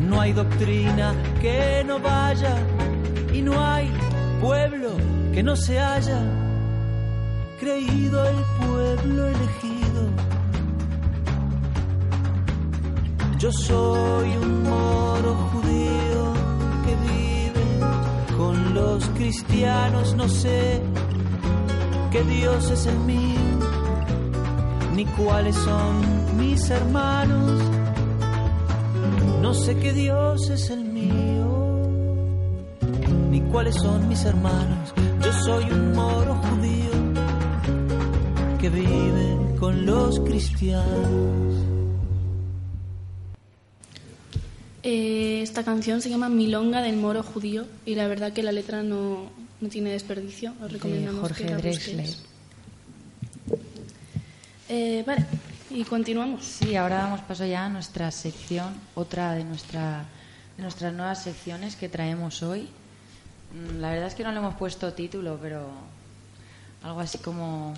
[0.00, 2.56] No hay doctrina que no vaya
[3.34, 3.92] y no hay
[4.40, 4.92] pueblo
[5.34, 6.18] que no se haya
[7.60, 10.02] creído el pueblo elegido.
[13.38, 16.22] Yo soy un moro judío
[16.86, 17.64] que vive
[18.34, 20.85] con los cristianos, no sé
[22.16, 23.40] qué Dios es el mío,
[24.94, 27.60] ni cuáles son mis hermanos,
[29.42, 31.82] no sé qué Dios es el mío,
[33.30, 34.94] ni cuáles son mis hermanos.
[35.22, 36.90] Yo soy un moro judío
[38.60, 41.54] que vive con los cristianos.
[44.82, 48.84] Eh, esta canción se llama Milonga del Moro Judío y la verdad que la letra
[48.84, 49.28] no,
[49.60, 50.54] no tiene desperdicio.
[50.62, 52.22] Os recomendamos Jorge que la busquéis.
[54.68, 55.24] Eh, vale,
[55.70, 56.44] y continuamos.
[56.44, 60.04] Sí, ahora damos paso ya a nuestra sección, otra de, nuestra,
[60.56, 62.68] de nuestras nuevas secciones que traemos hoy.
[63.54, 65.68] Mm, La verdad es que no le hemos puesto título, pero
[66.82, 67.74] algo así como,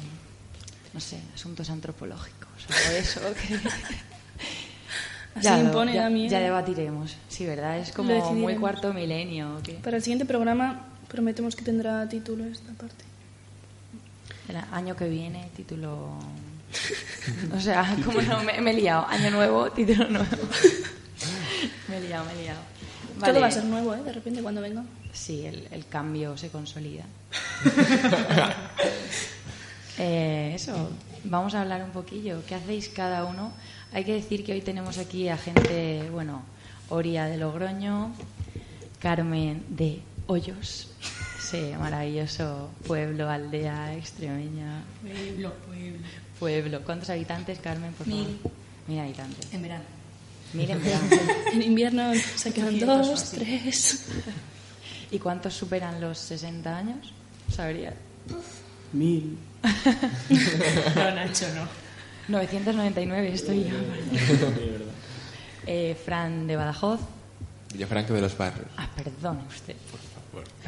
[0.94, 3.20] no sé, asuntos antropológicos o eso.
[3.34, 3.58] que-
[5.34, 6.30] Así lo- impone ya, miedo.
[6.32, 7.78] ya debatiremos, sí, ¿verdad?
[7.78, 9.56] Es como muy cuarto milenio.
[9.58, 9.74] ¿o qué?
[9.74, 13.04] Para el siguiente programa prometemos que tendrá título esta parte.
[14.48, 16.18] El año que viene, título.
[17.54, 19.06] O sea, como no, me, me he liado.
[19.06, 20.26] Año nuevo, título nuevo.
[21.88, 22.60] me he liado, me he liado.
[23.20, 24.02] Todo va a ser nuevo, ¿eh?
[24.02, 24.84] De repente cuando venga.
[25.12, 27.04] Sí, el, el cambio se consolida.
[30.00, 30.90] Eh, eso,
[31.24, 32.44] vamos a hablar un poquillo.
[32.46, 33.52] ¿Qué hacéis cada uno?
[33.92, 36.42] Hay que decir que hoy tenemos aquí a gente, bueno,
[36.88, 38.12] Oria de Logroño,
[39.00, 40.88] Carmen de Hoyos,
[41.38, 44.82] ese maravilloso pueblo, aldea extremeña.
[45.00, 45.98] Pueblo, pueblo.
[46.38, 46.82] Pueblo.
[46.84, 48.26] ¿Cuántos habitantes, Carmen, por favor?
[48.26, 48.38] Mil.
[48.88, 49.52] Mil habitantes.
[49.54, 49.84] En verano.
[50.52, 51.08] Mil en verano.
[51.54, 54.06] En invierno se quedan 200 o dos, tres.
[55.10, 57.12] ¿Y cuántos superan los 60 años?
[57.50, 57.94] ¿Sabría?
[58.92, 59.38] Mil.
[60.94, 61.66] No, Nacho, no.
[62.28, 63.76] 999 estoy yo.
[65.66, 67.00] Eh, Fran de Badajoz.
[67.72, 68.68] Villafranca de los Barrios.
[68.76, 69.76] Ah, perdone usted.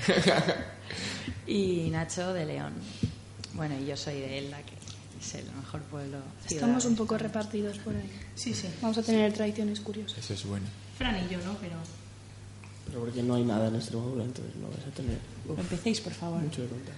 [1.47, 2.73] Y Nacho de León.
[3.55, 4.75] Bueno, y yo soy de Elda, que
[5.21, 6.19] es el mejor pueblo.
[6.47, 8.09] ciudad Estamos un poco repartidos por ahí.
[8.37, 8.69] Sí, sí.
[8.81, 10.17] Vamos a tener tradiciones curiosas.
[10.19, 10.67] Eso es bueno.
[10.97, 11.57] Fran y yo, ¿no?
[11.61, 11.75] Pero
[12.87, 15.19] Pero porque no hay nada en Extremadura, entonces no vais a tener
[15.59, 16.41] empecéis, por favor.
[16.41, 16.95] mucho de contar.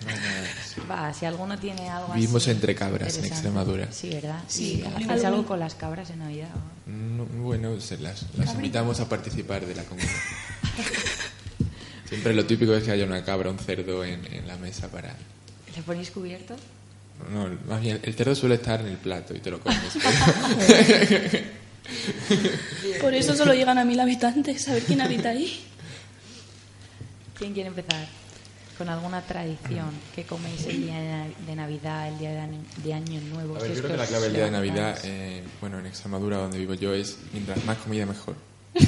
[0.76, 0.88] No.
[0.88, 3.24] Va, si alguno tiene algo Vivimos así entre cabras en.
[3.24, 3.90] Extremadura.
[3.90, 4.42] Sí, ¿verdad?
[4.48, 6.50] Sí, ¿Y ¿Hacéis algo con las cabras en Navidad?
[6.86, 10.08] No, bueno, se las, las invitamos a participar de la comida.
[12.12, 15.16] Siempre lo típico es que haya una cabra, un cerdo en, en la mesa para...
[15.74, 16.54] ¿Le ponéis cubierto?
[17.32, 19.78] No, más bien, el cerdo suele estar en el plato y te lo comes.
[23.00, 24.68] Por eso solo llegan a mil habitantes.
[24.68, 25.64] A ver quién habita ahí.
[27.38, 28.06] ¿Quién quiere empezar?
[28.78, 32.58] ¿Con alguna tradición que coméis el día de Nav- de Navidad, el día de Año,
[32.84, 33.56] de año Nuevo?
[33.56, 34.50] A ver, yo creo que la clave del día de.
[34.50, 38.34] Navidad, eh, bueno, en Extremadura, donde vivo yo, es mientras más comida mejor.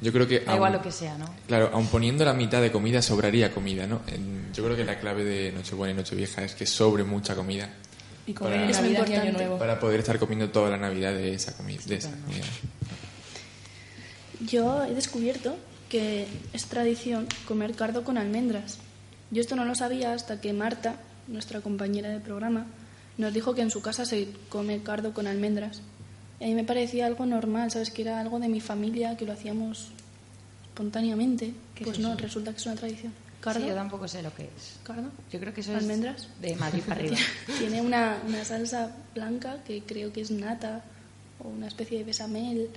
[0.00, 0.40] Yo creo que...
[0.40, 1.24] Da igual lo que sea, ¿no?
[1.46, 4.02] Claro, aun poniendo la mitad de comida, sobraría comida, ¿no?
[4.08, 7.68] En- yo creo que la clave de Nochebuena y Nochevieja es que sobre mucha comida
[8.26, 9.32] Y comer Para- en Es muy importante.
[9.32, 9.58] Nuevo.
[9.58, 11.80] Para poder estar comiendo toda la Navidad de esa comida.
[11.86, 12.44] De esa comida.
[14.40, 15.56] Yo he descubierto
[15.88, 18.78] que es tradición comer cardo con almendras.
[19.30, 22.66] Yo esto no lo sabía hasta que Marta, nuestra compañera de programa,
[23.18, 25.80] nos dijo que en su casa se come cardo con almendras.
[26.40, 27.90] Y a mí me parecía algo normal, ¿sabes?
[27.90, 29.88] Que era algo de mi familia, que lo hacíamos
[30.68, 31.54] espontáneamente.
[31.74, 32.18] ¿Qué es Pues no, eso?
[32.18, 33.12] resulta que es una tradición.
[33.40, 33.60] ¿Cardo?
[33.60, 34.78] Sí, yo tampoco sé lo que es.
[34.82, 35.08] ¿Cardo?
[35.32, 36.22] Yo creo que eso ¿Almendras?
[36.22, 37.16] es de Madrid para arriba.
[37.58, 40.82] Tiene una, una salsa blanca que creo que es nata
[41.38, 42.68] o una especie de besamel.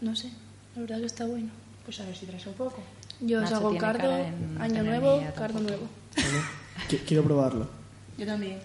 [0.00, 0.30] No sé,
[0.74, 1.48] la verdad que está bueno.
[1.84, 2.82] Pues a ver si traes un poco.
[3.20, 4.12] Yo os hago cardo,
[4.60, 5.60] año nuevo, cardo tampoco.
[5.62, 5.88] nuevo.
[6.88, 7.68] Qui- Quiero probarlo.
[8.18, 8.58] Yo también.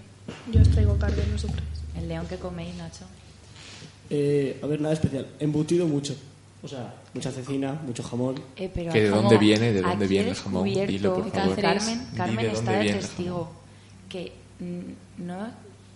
[0.51, 1.67] Yo os traigo cardo, no sufráis.
[1.97, 3.05] El león que coméis, Nacho.
[4.09, 5.27] Eh, a ver, nada especial.
[5.39, 6.15] Embutido mucho.
[6.63, 8.35] O sea, mucha cecina, mucho jamón.
[8.55, 9.71] Eh, pero ¿Que de dónde viene?
[9.71, 10.63] ¿De dónde viene el jamón?
[10.63, 11.61] Dilo, por que favor.
[11.61, 13.51] Carmen, Carmen de está de testigo
[14.09, 15.47] que mm, no,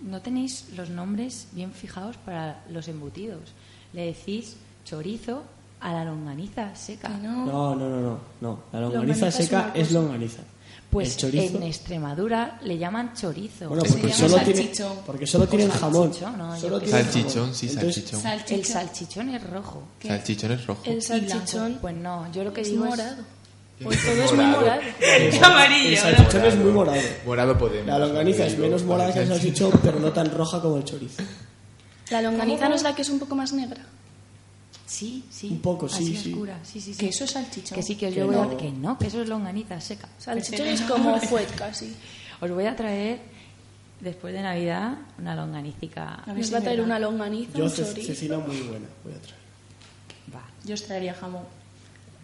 [0.01, 3.53] no tenéis los nombres bien fijados para los embutidos.
[3.93, 5.43] Le decís chorizo
[5.82, 7.09] a la longaniza seca.
[7.09, 8.19] No, no, no, no.
[8.41, 8.59] no.
[8.71, 10.41] La longaniza seca es longaniza.
[10.89, 13.69] Pues en Extremadura le llaman chorizo.
[13.69, 14.97] Bueno, porque solo, tiene, salchichón.
[15.05, 16.03] porque solo Pues tienen jamón.
[16.11, 17.11] salchichón, no, yo Solo qué tienen sé.
[17.11, 17.55] Salchichón, jamón.
[17.55, 18.57] sí, Entonces, salchichón.
[18.57, 19.84] El salchichón es rojo.
[20.03, 20.82] Salchichón es rojo.
[20.86, 23.17] El salchichón Pues no, yo lo que es digo morado.
[23.21, 24.61] es- Hoy todo es muy Morado.
[24.61, 24.82] morado.
[24.99, 27.01] Es amarillo, El salchichón es muy morado.
[27.25, 27.88] Morado podemos.
[27.88, 31.21] La longaniza es menos morada que el salchichón, pero no tan roja como el chorizo.
[32.09, 33.82] La longaniza no es la que es un poco más negra.
[34.89, 35.49] Sí, sí.
[35.51, 36.31] Un poco, sí, así sí.
[36.33, 36.57] oscura.
[36.63, 36.99] Sí, sí, sí.
[36.99, 37.75] Que eso es salchichón.
[37.75, 38.45] Que sí, que os Que yo voy a...
[38.45, 38.57] no.
[38.57, 40.09] Que no, que eso es longaniza seca.
[40.17, 41.93] Salchichón es como fuet casi.
[42.41, 43.19] Os voy a traer,
[44.01, 46.15] después de Navidad, una longanicica.
[46.25, 48.07] A ver si va a traer una longaniza, Yo un ce- chorizo.
[48.07, 49.39] cecina muy buena voy a traer.
[50.33, 50.43] Va.
[50.65, 51.43] Yo os traería jamón.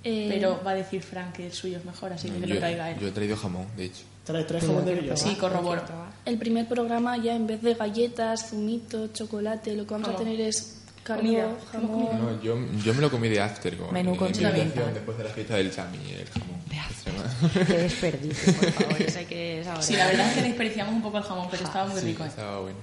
[0.03, 2.53] Eh, Pero va a decir Frank que el suyo es mejor, así que que lo
[2.55, 2.99] Yo, traiga él.
[2.99, 4.03] yo he traído jamón, de hecho.
[4.23, 5.17] Trae, trae jamón de.
[5.17, 5.83] Sí, corroboro.
[6.25, 10.41] El primer programa ya en vez de galletas, zumito, chocolate, lo que vamos a tener
[10.41, 10.74] es
[11.05, 11.47] Comida.
[11.71, 12.17] jamón.
[12.17, 13.77] No, yo, yo me lo comí de after.
[13.77, 16.59] Con, Menú invitación después de la fiesta del chami, el jamón.
[16.69, 17.65] De after.
[17.67, 19.01] Qué desperdicio, por favor.
[19.01, 19.83] Eso hay que saborear.
[19.83, 22.23] Sí, la verdad es que desperdiciamos un poco el jamón, pero estaba muy Sí, rico.
[22.23, 22.27] ¿eh?
[22.27, 22.77] estaba bueno.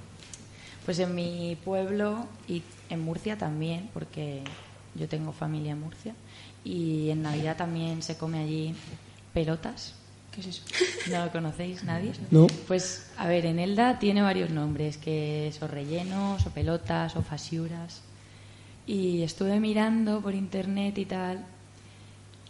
[0.85, 4.41] Pues en mi pueblo y en Murcia también, porque
[4.95, 6.13] yo tengo familia en Murcia,
[6.63, 8.73] y en Navidad también se come allí
[9.33, 9.95] pelotas.
[10.31, 10.63] ¿Qué es eso?
[11.11, 12.11] ¿No lo conocéis nadie?
[12.31, 12.47] No.
[12.67, 18.01] Pues, a ver, en Elda tiene varios nombres, que son rellenos, o pelotas, o fasiuras.
[18.85, 21.45] Y estuve mirando por internet y tal,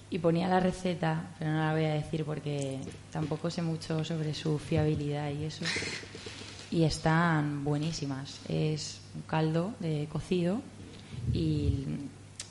[0.09, 2.79] y ponía la receta, pero no la voy a decir porque
[3.11, 5.63] tampoco sé mucho sobre su fiabilidad y eso.
[6.71, 8.39] Y están buenísimas.
[8.49, 10.59] Es un caldo de cocido
[11.33, 11.85] y,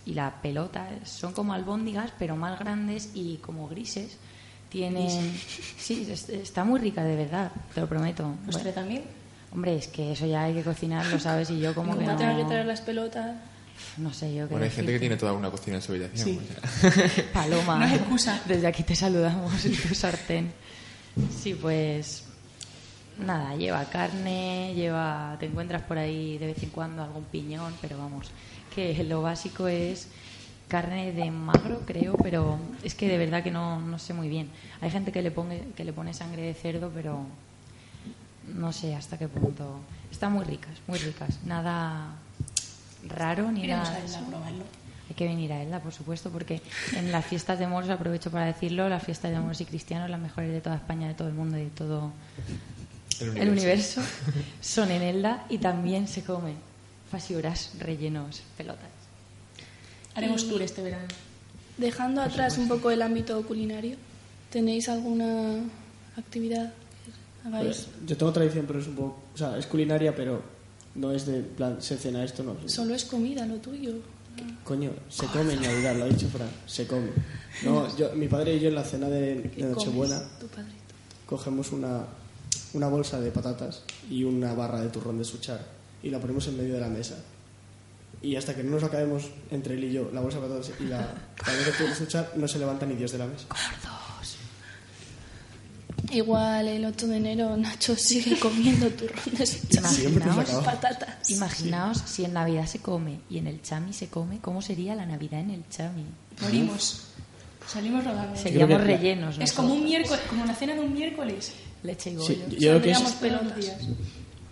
[0.06, 4.16] y la pelota son como albóndigas, pero más grandes y como grises.
[4.68, 5.34] Tienen.
[5.76, 8.26] Sí, es- está muy rica, de verdad, te lo prometo.
[8.48, 9.02] ¿Os trae Bueno, también?
[9.52, 12.16] hombre, es que eso ya hay que cocinar, lo sabes, y yo como que a
[12.16, 12.70] tener que traer no.
[12.72, 13.36] las pelotas.
[13.98, 14.52] No sé yo qué.
[14.52, 16.28] Bueno, hay gente que tiene toda una cocina en su habitación.
[16.28, 16.40] Sí.
[16.40, 17.24] o sea.
[17.32, 17.78] Paloma.
[17.78, 18.42] No es excusa.
[18.46, 20.52] Desde aquí te saludamos en tu sartén.
[21.30, 22.24] Sí, pues
[23.18, 27.98] nada, lleva carne, lleva, te encuentras por ahí de vez en cuando algún piñón, pero
[27.98, 28.30] vamos,
[28.74, 30.08] que lo básico es
[30.68, 34.48] carne de magro, creo, pero es que de verdad que no, no sé muy bien.
[34.80, 37.26] Hay gente que le pone que le pone sangre de cerdo, pero
[38.54, 39.80] no sé hasta qué punto.
[40.10, 41.40] Están muy ricas, muy ricas.
[41.44, 42.16] Nada
[43.08, 44.00] raro ni Iremos nada.
[44.00, 44.18] de eso.
[45.08, 46.62] Hay que venir a Elda, por supuesto, porque
[46.96, 50.20] en las fiestas de moros, aprovecho para decirlo, las fiestas de moros y cristianos, las
[50.20, 52.12] mejores de toda España, de todo el mundo y de todo
[53.20, 54.00] El el universo,
[54.62, 56.54] son en Elda y también se comen
[57.10, 58.88] fasiuras, rellenos, pelotas.
[60.14, 61.04] Haremos Y- tour este verano.
[61.76, 63.96] Dejando atrás un poco el ámbito culinario,
[64.50, 65.58] ¿tenéis alguna
[66.16, 66.72] actividad
[67.42, 67.66] que hagáis?
[67.66, 69.18] Pues, yo tengo tradición, pero es un poco.
[69.34, 70.42] O sea, es culinaria, pero
[70.94, 72.56] no es de plan, se cena esto, no.
[72.66, 73.94] Solo es comida lo tuyo.
[74.64, 77.10] Coño, se come en Navidad, lo ha dicho Fran, se come.
[77.64, 80.22] No, yo, mi padre y yo en la cena de, de ¿Qué Nochebuena
[81.26, 82.04] cogemos una,
[82.74, 85.60] una bolsa de patatas y una barra de turrón de suchar
[86.02, 87.16] y la ponemos en medio de la mesa.
[88.20, 90.84] Y hasta que no nos acabemos entre él y yo, la bolsa de patatas y
[90.84, 90.98] la
[91.46, 93.46] barra de turrón de suchar, no se levanta ni Dios de la mesa.
[96.10, 99.48] Igual el 8 de enero Nacho sigue comiendo turrón de
[99.78, 101.30] Imaginaos, patatas.
[101.30, 105.06] imaginaos si en Navidad se come y en el chami se come, ¿cómo sería la
[105.06, 106.04] Navidad en el chami?
[106.40, 107.02] Morimos.
[107.66, 108.36] Salimos rodando.
[108.38, 109.38] Seríamos que- rellenos.
[109.38, 111.52] Es como un miércoles, como la cena de un miércoles.
[111.84, 112.48] Leche y Sí, bollo.
[112.48, 113.02] yo creo que es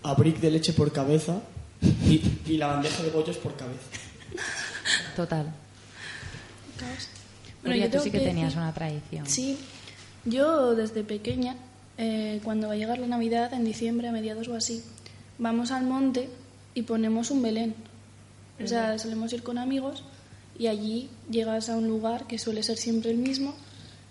[0.02, 1.40] abric de leche por cabeza
[1.82, 3.80] y, y la bandeja de bollos por cabeza.
[5.16, 5.46] Total.
[7.62, 9.26] Bueno, Nuria, yo tú sí que que tenías decir- una tradición.
[9.26, 9.58] Sí,
[10.24, 11.56] yo desde pequeña,
[11.98, 14.82] eh, cuando va a llegar la Navidad, en diciembre, a mediados o así,
[15.38, 16.28] vamos al monte
[16.74, 17.74] y ponemos un Belén.
[18.62, 20.04] O sea, solemos ir con amigos
[20.58, 23.54] y allí llegas a un lugar que suele ser siempre el mismo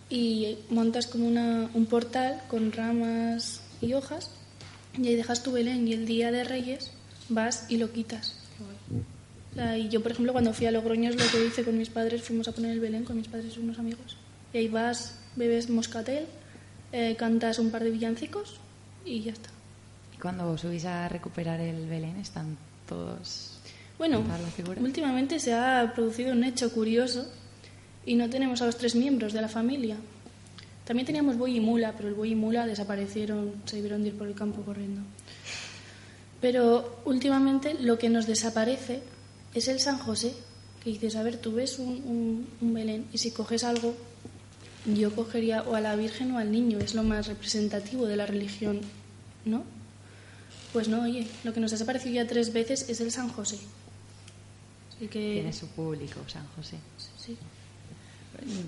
[0.09, 4.31] y montas como una, un portal con ramas y hojas
[4.97, 6.91] y ahí dejas tu Belén y el día de Reyes
[7.29, 8.35] vas y lo quitas.
[9.51, 11.77] O sea, y yo, por ejemplo, cuando fui a Logroño, es lo que hice con
[11.77, 14.17] mis padres, fuimos a poner el Belén con mis padres y unos amigos.
[14.53, 16.25] Y ahí vas, bebes moscatel,
[16.91, 18.55] eh, cantas un par de villancicos
[19.05, 19.49] y ya está.
[20.15, 22.57] Y cuando subís a recuperar el Belén están
[22.87, 23.55] todos...
[23.97, 24.23] Bueno,
[24.81, 27.29] últimamente se ha producido un hecho curioso
[28.05, 29.97] y no tenemos a los tres miembros de la familia.
[30.85, 34.17] También teníamos buey y mula, pero el buey y mula desaparecieron, se debieron de ir
[34.17, 35.01] por el campo corriendo.
[36.41, 39.01] Pero últimamente lo que nos desaparece
[39.53, 40.33] es el San José,
[40.83, 43.93] que dices, a ver, tú ves un, un- un Belén y si coges algo,
[44.85, 48.25] yo cogería o a la Virgen o al niño, es lo más representativo de la
[48.25, 48.81] religión,
[49.45, 49.63] ¿no?
[50.73, 53.57] Pues no, oye, lo que nos ha desaparecido ya tres veces es el San José.
[54.95, 55.33] Así que...
[55.33, 56.77] Tiene su público, San José.
[57.17, 57.37] Sí.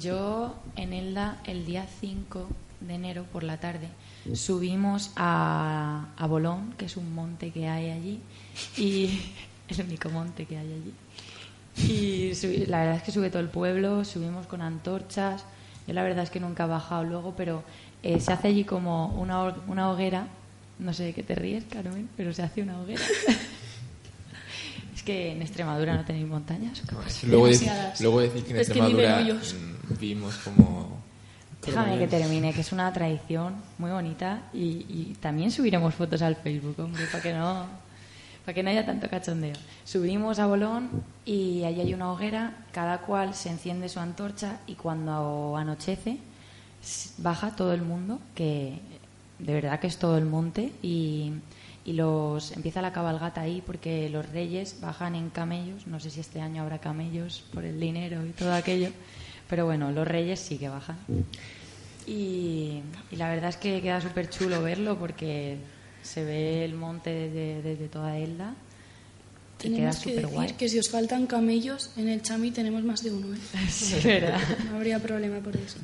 [0.02, 2.48] Yo en Elda, el día 5
[2.82, 3.88] de enero por la tarde,
[4.34, 8.20] subimos a, a Bolón, que es un monte que hay allí,
[8.78, 9.20] y
[9.70, 10.94] el único monte que hay allí.
[11.88, 15.46] Y subí- la verdad es que sube todo el pueblo, subimos con antorchas.
[15.88, 17.64] Yo la verdad es que nunca he bajado luego, pero
[18.04, 20.28] eh, se hace allí como una, una hoguera.
[20.80, 23.02] No sé de qué te ríes, Carmen, pero se hace una hoguera.
[24.96, 26.82] es que en Extremadura no tenéis montañas.
[26.84, 27.28] ¿o qué pasa?
[27.28, 27.70] Luego, de-
[28.00, 31.02] luego decir que en Es que viven Extremadura mm, vimos como...
[31.66, 36.36] Déjame que termine, que es una tradición muy bonita y, y también subiremos fotos al
[36.36, 37.66] Facebook, hombre, para que no
[38.46, 39.56] para que no haya tanto cachondeo.
[39.84, 44.76] Subimos a Bolón y allí hay una hoguera, cada cual se enciende su antorcha y
[44.76, 46.18] cuando anochece
[47.18, 48.80] baja todo el mundo, que
[49.40, 51.34] de verdad que es todo el monte y,
[51.86, 56.20] y los empieza la cabalgata ahí porque los reyes bajan en camellos, no sé si
[56.20, 58.90] este año habrá camellos por el dinero y todo aquello,
[59.50, 60.98] pero bueno, los reyes sí que bajan.
[62.08, 62.82] Y,
[63.12, 65.58] y la verdad es que queda súper chulo verlo porque
[66.04, 68.54] se ve el monte desde, desde toda Elda
[69.60, 70.54] y queda Tenemos que súper decir guay.
[70.54, 73.38] que si os faltan camellos, en el Chami tenemos más de uno, ¿eh?
[73.70, 74.40] Sí, verdad.
[74.70, 75.78] No habría problema por eso.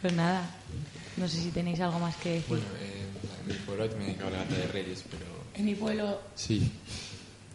[0.00, 0.50] Pues nada,
[1.16, 2.48] no sé si tenéis algo más que decir.
[2.48, 3.04] Bueno, eh,
[3.42, 5.24] en mi pueblo también hay cabalgata de reyes, pero...
[5.54, 6.70] En mi pueblo Sí,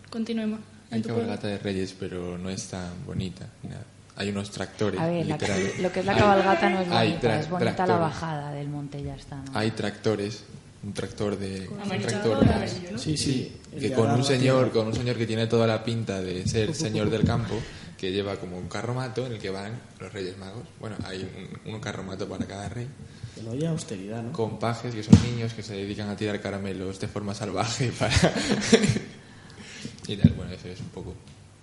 [0.10, 0.60] Continuemos.
[0.90, 3.50] hay cabalgata de reyes, pero no es tan bonita.
[3.64, 3.84] ni nada.
[4.18, 5.72] Hay unos tractores, A ver, la- literal.
[5.80, 8.00] lo que es la Hay- cabalgata no es hay bonita, es bonita la tractores.
[8.02, 9.36] bajada del monte ya está.
[9.38, 9.52] ¿no?
[9.54, 10.44] Hay tractores,
[10.84, 11.68] un tractor de...
[11.70, 12.46] Un tractor
[12.92, 12.98] ¿no?
[12.98, 13.54] Sí, sí.
[13.72, 16.48] que de con un la señor con un señor que tiene toda la pinta de
[16.48, 17.56] ser señor del campo
[17.98, 21.28] que lleva como un carromato en el que van los reyes magos bueno hay
[21.66, 22.88] un, un carromato para cada rey
[23.36, 24.32] Que no haya austeridad, ¿no?
[24.32, 28.14] con pajes que son niños que se dedican a tirar caramelos de forma salvaje para
[30.08, 31.14] y tal bueno eso es un poco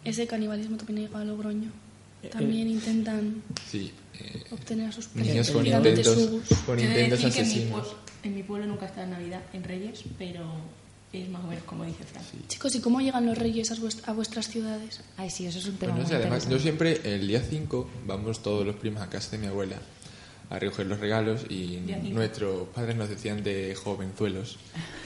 [0.05, 1.71] Ese canibalismo también ha llegado a Logroño.
[2.25, 6.17] Eh, También intentan sí eh, obtener a sus niños presas con intentos
[6.67, 7.71] con de intentos decir que en mi, asesinos.
[7.87, 10.45] pueblo, en mi pueblo nunca está en Navidad, en Reyes, pero
[11.13, 12.25] es más o menos como dice Fran.
[12.49, 15.01] Chicos, ¿y cómo llegan los reyes a, vuest- a vuestras ciudades?
[15.17, 17.41] Ay, sí, eso es un tema Pues no muy sé, además, yo siempre el día
[17.43, 19.77] 5 vamos todos los primos a casa de mi abuela
[20.51, 21.79] a recoger los regalos y
[22.11, 24.59] nuestros padres nos decían de jovenzuelos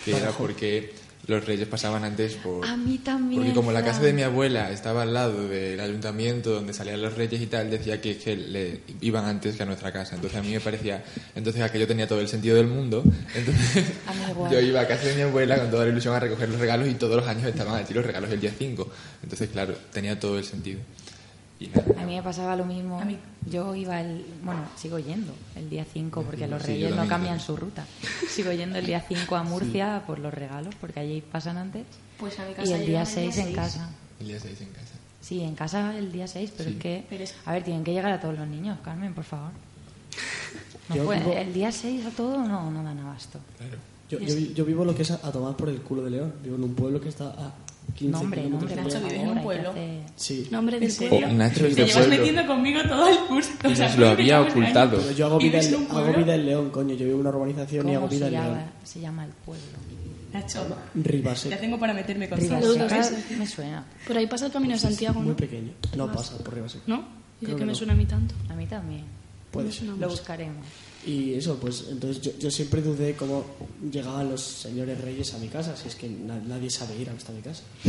[0.04, 0.92] que era porque
[1.28, 2.66] los reyes pasaban antes por...
[2.66, 3.42] A mí también.
[3.42, 7.14] Porque como la casa de mi abuela estaba al lado del ayuntamiento donde salían los
[7.14, 10.14] reyes y tal, decía que, que le iban antes que a nuestra casa.
[10.14, 11.04] Entonces a mí me parecía,
[11.34, 13.04] entonces aquello tenía todo el sentido del mundo.
[13.34, 13.84] Entonces
[14.50, 16.88] yo iba a casa de mi abuela con toda la ilusión a recoger los regalos
[16.88, 18.88] y todos los años estaban allí los regalos el día 5.
[19.22, 20.80] Entonces claro, tenía todo el sentido.
[21.60, 22.02] Y nada.
[22.02, 23.00] A mí me pasaba lo mismo.
[23.00, 23.18] A mí-
[23.50, 24.24] Yo iba el.
[24.44, 27.40] Bueno, sigo yendo el día 5 porque los Sí, reyes no cambian también.
[27.40, 27.84] su ruta.
[28.28, 31.84] Sigo yendo el día 5 a Murcia por los regalos porque allí pasan antes.
[32.18, 33.56] Pues a mi Y casa el día llegan 6 en seis.
[33.56, 33.90] casa.
[34.20, 34.94] El día 6 en casa.
[35.20, 36.76] Sí, en casa el día 6, pero Sí.
[36.76, 37.06] es que.
[37.08, 39.50] Pero es- A ver, tienen que llegar a todos los niños, Carmen, por favor.
[40.90, 43.38] No Yo puede- vivo- El día 6 a todo no, no dan abasto.
[43.58, 43.76] Claro.
[44.10, 46.32] Yo, yo, yo vivo lo que es a, a tomar por el culo de León.
[46.42, 47.52] Vivo en un pueblo que está a
[47.94, 49.70] 15 Nombre, kilómetros nombre, Nacho, vive en un pueblo.
[49.70, 50.48] hacer- Sí.
[50.50, 51.28] Nombre ¿En del pueblo.
[51.32, 52.16] Nacho es Te de llevas pueblo.
[52.16, 53.50] metiendo conmigo todo el curso.
[53.64, 54.98] O sea, lo había ocultado.
[54.98, 56.94] Pero yo hago ¿Y vida, en, hago vida en León, coño.
[56.94, 58.54] Yo vivo en una urbanización y hago ¿Cómo vida se en León.
[58.54, 59.64] llama, se llama el pueblo?
[60.32, 61.48] Nacho, Ribase.
[61.48, 62.78] ya tengo para meterme con Saludos,
[63.38, 63.84] me suena.
[64.06, 65.36] Por ahí pasa el camino de Santiago, Muy ¿no?
[65.36, 65.72] pequeño.
[65.96, 66.80] No pasa por Ribase.
[66.86, 67.02] ¿No?
[67.40, 68.34] Dice que me suena a mí tanto.
[68.50, 69.04] A mí también.
[69.50, 69.88] Puede ser.
[69.88, 70.66] Lo buscaremos.
[71.08, 73.44] Y eso, pues entonces yo, yo siempre dudé cómo
[73.90, 77.32] llegaban los señores reyes a mi casa, si es que na- nadie sabe ir hasta
[77.32, 77.62] mi casa.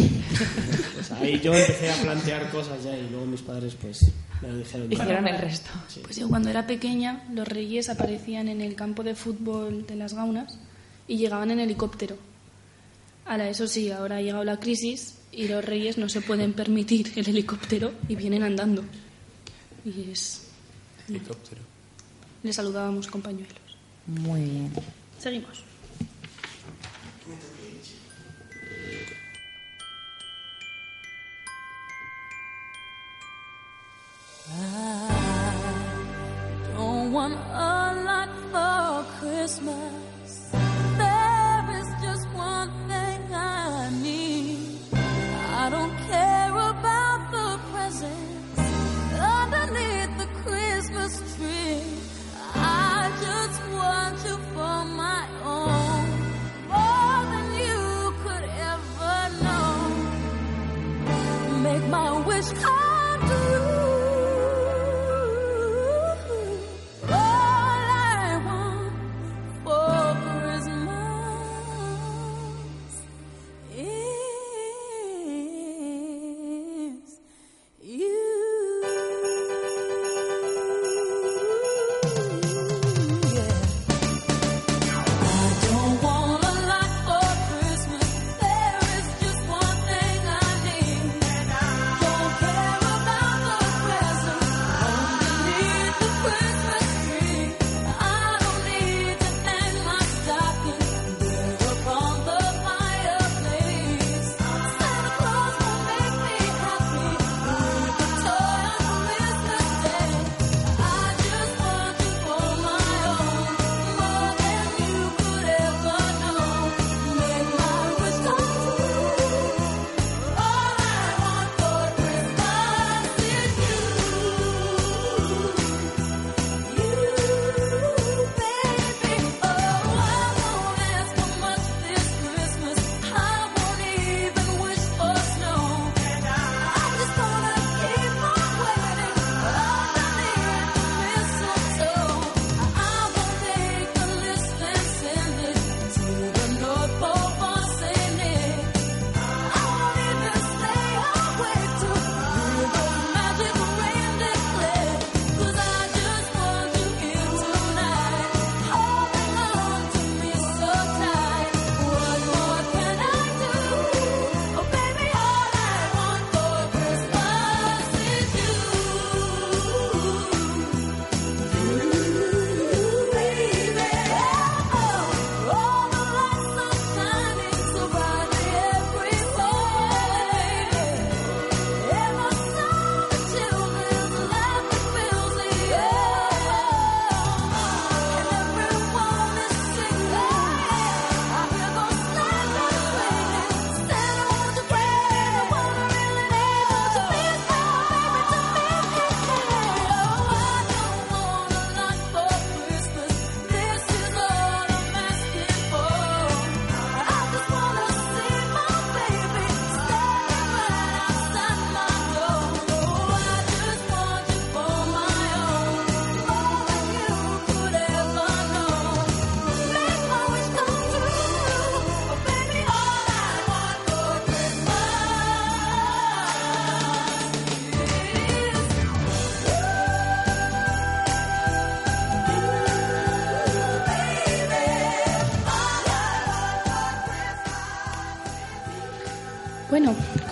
[0.94, 4.06] pues ahí yo empecé a plantear cosas ya y luego mis padres pues
[4.42, 4.90] me lo dijeron.
[4.92, 5.70] Hicieron el resto.
[5.90, 6.00] Sí.
[6.02, 10.14] Pues yo cuando era pequeña, los reyes aparecían en el campo de fútbol de las
[10.14, 10.58] gaunas
[11.08, 12.16] y llegaban en helicóptero.
[13.26, 17.12] Ahora, eso sí, ahora ha llegado la crisis y los reyes no se pueden permitir
[17.18, 18.84] el helicóptero y vienen andando.
[19.86, 20.44] Y es...
[21.08, 21.62] Helicóptero.
[22.44, 23.58] Le saludábamos con pañuelos.
[24.08, 24.74] Muy bien.
[25.20, 25.64] Seguimos.
[34.52, 35.54] I
[36.76, 40.50] don't want a lot for Christmas.
[40.98, 44.19] There is just one thing I need.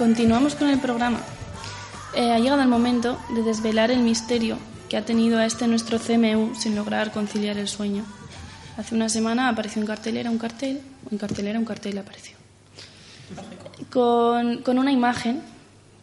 [0.08, 1.20] Continuamos con el programa.
[2.16, 6.00] Eh, ha llegado el momento de desvelar el misterio que ha tenido a este nuestro
[6.00, 8.06] CMU sin lograr conciliar el sueño.
[8.78, 10.80] Hace una semana apareció en cartelera un cartel,
[11.12, 12.38] en cartelera un cartel apareció.
[13.92, 15.42] Con, con una imagen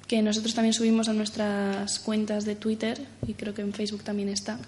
[0.06, 4.28] que nosotros también subimos a nuestras cuentas de Twitter y creo que en Facebook también
[4.28, 4.58] está,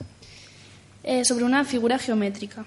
[1.05, 2.64] eh, sobre una figura geométrica.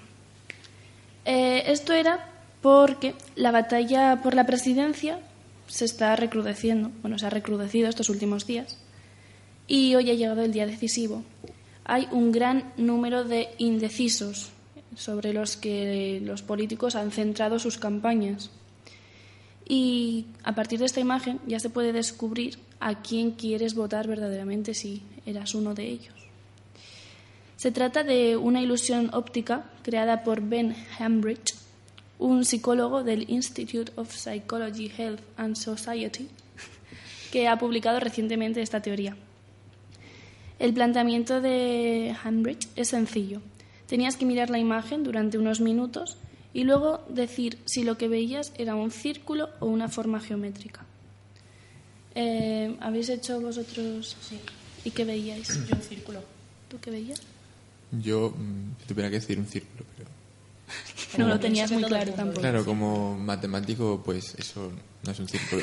[1.24, 2.28] Eh, esto era
[2.62, 5.18] porque la batalla por la presidencia
[5.70, 8.76] se está recrudeciendo, bueno, se ha recrudecido estos últimos días
[9.68, 11.22] y hoy ha llegado el día decisivo.
[11.84, 14.50] Hay un gran número de indecisos
[14.96, 18.50] sobre los que los políticos han centrado sus campañas.
[19.64, 24.74] Y a partir de esta imagen ya se puede descubrir a quién quieres votar verdaderamente
[24.74, 26.14] si eras uno de ellos.
[27.56, 31.59] Se trata de una ilusión óptica creada por Ben Hambridge,
[32.20, 36.28] un psicólogo del Institute of Psychology, Health and Society,
[37.32, 39.16] que ha publicado recientemente esta teoría.
[40.58, 43.40] El planteamiento de Hambridge es sencillo.
[43.86, 46.18] Tenías que mirar la imagen durante unos minutos
[46.52, 50.84] y luego decir si lo que veías era un círculo o una forma geométrica.
[52.14, 54.16] Eh, ¿Habéis hecho vosotros?
[54.20, 54.38] Sí.
[54.84, 55.66] ¿Y qué veíais?
[55.66, 56.22] Yo un círculo.
[56.68, 57.20] ¿Tú qué veías?
[57.92, 59.84] Yo mm, si tuviera que decir un círculo.
[61.18, 62.40] No lo tenías muy claro tampoco.
[62.40, 64.72] Claro, como matemático, pues eso
[65.04, 65.62] no es un círculo.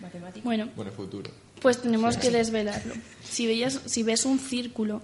[0.00, 0.44] Matemática.
[0.44, 1.30] Bueno, bueno, futuro.
[1.60, 2.94] Pues tenemos que desvelarlo.
[3.22, 5.00] Si, veías, si ves un círculo,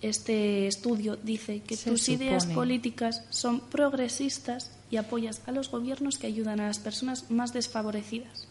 [0.00, 6.18] este estudio dice que Se tus ideas políticas son progresistas y apoyas a los gobiernos
[6.18, 8.48] que ayudan a las personas más desfavorecidas.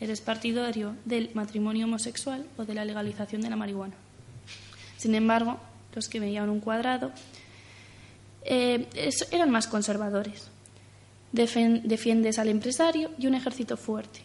[0.00, 3.94] Eres partidario del matrimonio homosexual o de la legalización de la marihuana.
[4.96, 5.58] Sin embargo,
[5.94, 7.12] los que veían un cuadrado
[8.44, 10.48] eh, es- eran más conservadores.
[11.32, 14.20] Defen- defiendes al empresario y un ejército fuerte.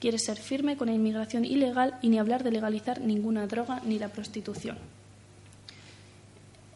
[0.00, 3.98] Quieres ser firme con la inmigración ilegal y ni hablar de legalizar ninguna droga ni
[3.98, 4.78] la prostitución.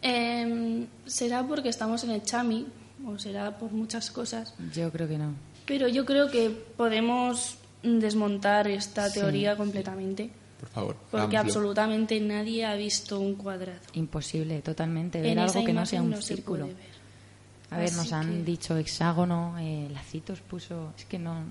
[0.03, 2.67] Em, será porque estamos en el chami
[3.07, 5.35] o será por muchas cosas, Yo creo que no.
[5.67, 9.21] pero yo creo que podemos desmontar esta Sí.
[9.21, 10.31] teoría completamente
[10.63, 10.97] Por favor.
[11.11, 11.41] porque hagámoslo.
[11.61, 13.81] absolutamente nadie ha visto un cuadrado.
[13.95, 15.21] Imposible, totalmente.
[15.21, 16.67] Ver En algo que no sea un no se círculo.
[16.67, 16.93] puede ver.
[17.71, 20.93] A ver, nos Así han que- dicho hexágono, eh, lacitos puso.
[20.97, 21.43] Es que no.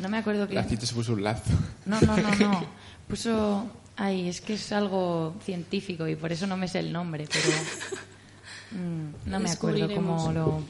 [0.00, 0.54] No me acuerdo que.
[0.54, 1.50] Lacito se puso un lazo.
[1.86, 2.66] No, no, no, no.
[3.08, 3.66] Puso.
[3.96, 8.82] Ay, es que es algo científico y por eso no me sé el nombre, pero.
[8.82, 10.62] mm, no me acuerdo cómo lo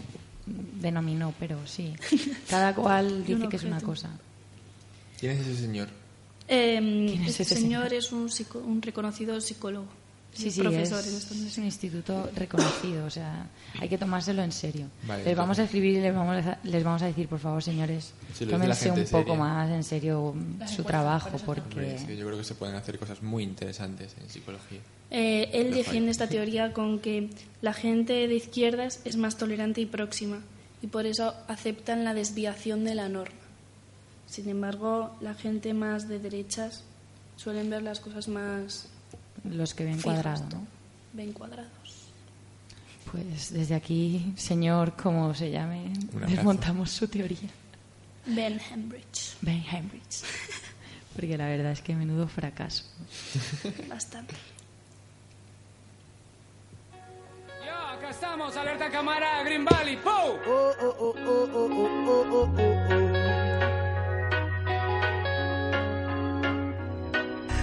[0.47, 1.95] denominó, pero sí.
[2.51, 4.11] Cada cual dice que es una cosa.
[5.21, 5.89] ¿Quién es ese señor?
[6.55, 7.95] Em, ¿Quién es este señor señor?
[7.95, 9.87] es un, psico- un reconocido psicólogo.
[10.35, 11.65] Sí, sí, profesor es, en es un universidad.
[11.67, 13.47] instituto reconocido, o sea,
[13.79, 14.87] hay que tomárselo en serio.
[15.07, 17.63] Vale, les vamos a escribir y les vamos a, les vamos a decir, por favor,
[17.63, 19.39] señores, la tómense un gente poco seria.
[19.45, 20.35] más en serio
[20.75, 21.61] su trabajo, porque...
[21.61, 24.79] Hombre, es que yo creo que se pueden hacer cosas muy interesantes en psicología.
[25.11, 26.11] Eh, él Pero defiende falla.
[26.25, 27.29] esta teoría con que
[27.61, 30.39] la gente de izquierdas es más tolerante y próxima
[30.81, 33.37] y por eso aceptan la desviación de la norma.
[34.33, 36.85] Sin embargo, la gente más de derechas
[37.37, 38.87] suelen ver las cosas más
[39.45, 40.67] Los que ven fijas, cuadrado, ¿no?
[41.13, 42.09] ven cuadrados.
[43.11, 45.93] Pues desde aquí, señor, como se llame,
[46.29, 47.51] desmontamos su teoría.
[48.25, 50.23] Ben Hembridge, Ben Hembridge.
[51.15, 52.85] Porque la verdad es que menudo fracaso.
[53.87, 54.35] bastante.
[57.63, 60.39] Ya, acá estamos, alerta cámara, Green Valley, ¡Pow!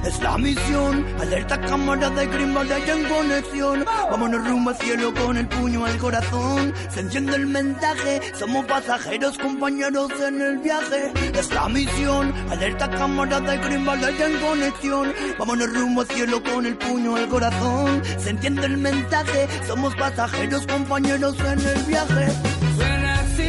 [0.03, 3.85] Es la misión, alerta cámara de Green Valley en conexión.
[4.09, 6.73] Vámonos rumbo al cielo con el puño al corazón.
[6.89, 11.11] Se enciende el mensaje, somos pasajeros, compañeros en el viaje.
[11.37, 15.13] Es la misión, alerta cámara de Green Valley en conexión.
[15.37, 18.01] Vámonos rumbo al cielo con el puño al corazón.
[18.17, 22.31] Se entiende el mensaje, somos pasajeros, compañeros en el viaje.
[22.75, 23.47] Suena así,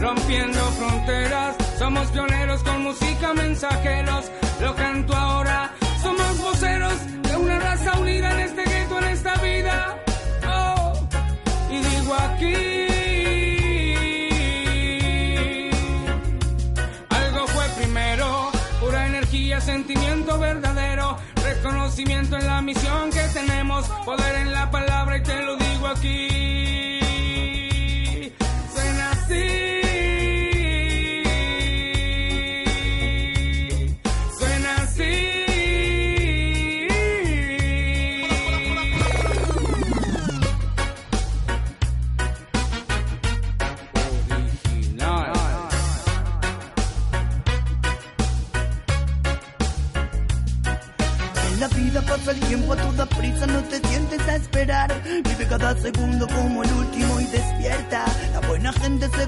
[0.00, 1.67] rompiendo fronteras.
[1.78, 4.30] Somos pioneros con música, mensajeros.
[4.60, 5.72] Lo canto ahora.
[6.02, 9.96] Somos voceros de una raza unida en este gueto, en esta vida.
[10.48, 10.92] Oh,
[11.70, 12.54] y digo aquí.
[17.10, 18.50] Algo fue primero,
[18.80, 25.22] pura energía, sentimiento verdadero, reconocimiento en la misión que tenemos, poder en la palabra y
[25.22, 26.87] te lo digo aquí.
[55.68, 56.72] Cada segundo como el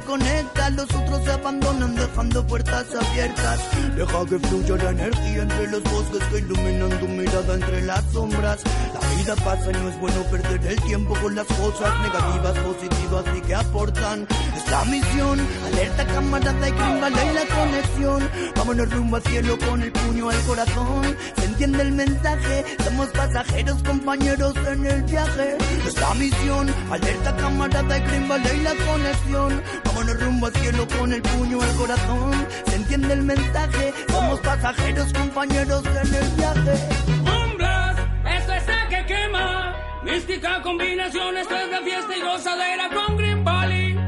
[0.00, 3.60] se conecta, los otros se abandonan dejando puertas abiertas.
[3.96, 8.60] Deja que fluya la energía entre los bosques que iluminan tu mirada entre las sombras.
[8.94, 13.24] La vida pasa y no es bueno perder el tiempo con las cosas negativas, positivas
[13.36, 14.26] y que aportan.
[14.56, 18.30] Es la misión, alerta camarada y Valley la conexión.
[18.56, 21.16] Vámonos rumbo al cielo con el puño al corazón.
[21.36, 25.56] Se entiende el mensaje, somos pasajeros, compañeros en el viaje.
[25.86, 29.62] Es la misión, alerta camarada y Valley la conexión.
[30.02, 32.46] Bueno, rumbo al cielo con el puño al corazón.
[32.64, 33.92] Se entiende el mensaje.
[34.08, 36.88] Somos pasajeros, compañeros en el viaje.
[37.18, 37.96] Bumblas,
[38.34, 39.76] esto es que quema.
[40.02, 43.98] Mística combinación, esto es la fiesta y gozadera con Green Valley.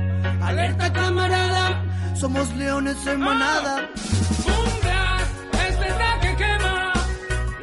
[0.40, 1.84] Alerta camarada,
[2.18, 3.90] somos leones en manada.
[4.46, 5.22] Bumblas,
[5.68, 6.92] esto es que quema.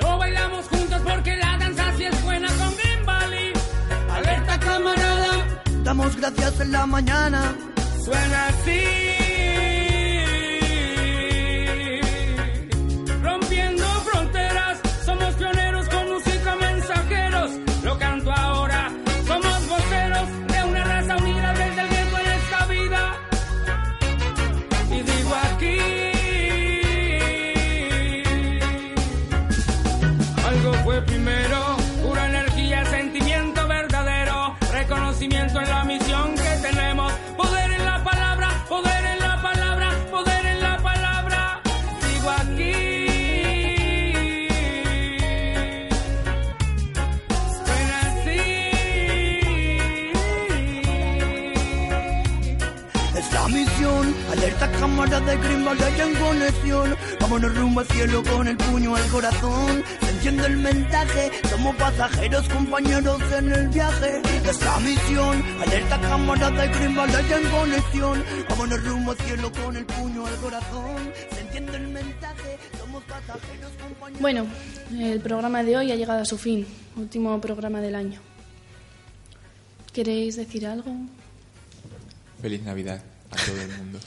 [0.01, 3.53] Lo bailamos juntos porque la danza sí es buena con Green Valley.
[4.11, 7.55] Alerta camarada, damos gracias en la mañana.
[8.03, 8.79] Suena así.
[8.79, 9.28] Rompiendo
[55.29, 56.95] cámara de Green Valley en conexión.
[57.19, 59.83] Vámonos rumbo al cielo con el puño al corazón.
[60.01, 64.21] Se enciende el mensaje, somos pasajeros, compañeros en el viaje.
[64.49, 68.23] Es la misión, alerta cámara de Green Valley en conexión.
[68.49, 71.13] Vámonos rumbo al cielo con el puño al corazón.
[71.31, 74.21] Se enciende el mensaje, somos pasajeros, compañeros.
[74.21, 74.45] Bueno,
[74.97, 76.65] el programa de hoy ha llegado a su fin,
[76.95, 78.19] último programa del año.
[79.93, 80.91] ¿Queréis decir algo?
[82.41, 83.99] Feliz Navidad a todo el mundo.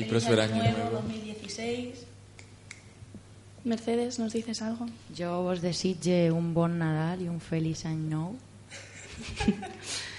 [0.00, 0.90] Y Feliz próspero año nuevo, nuevo.
[1.02, 1.94] 2016.
[3.64, 4.86] Mercedes, ¿nos dices algo?
[5.16, 8.32] Jo vos desitge un bon Nadal i un feliç any nou.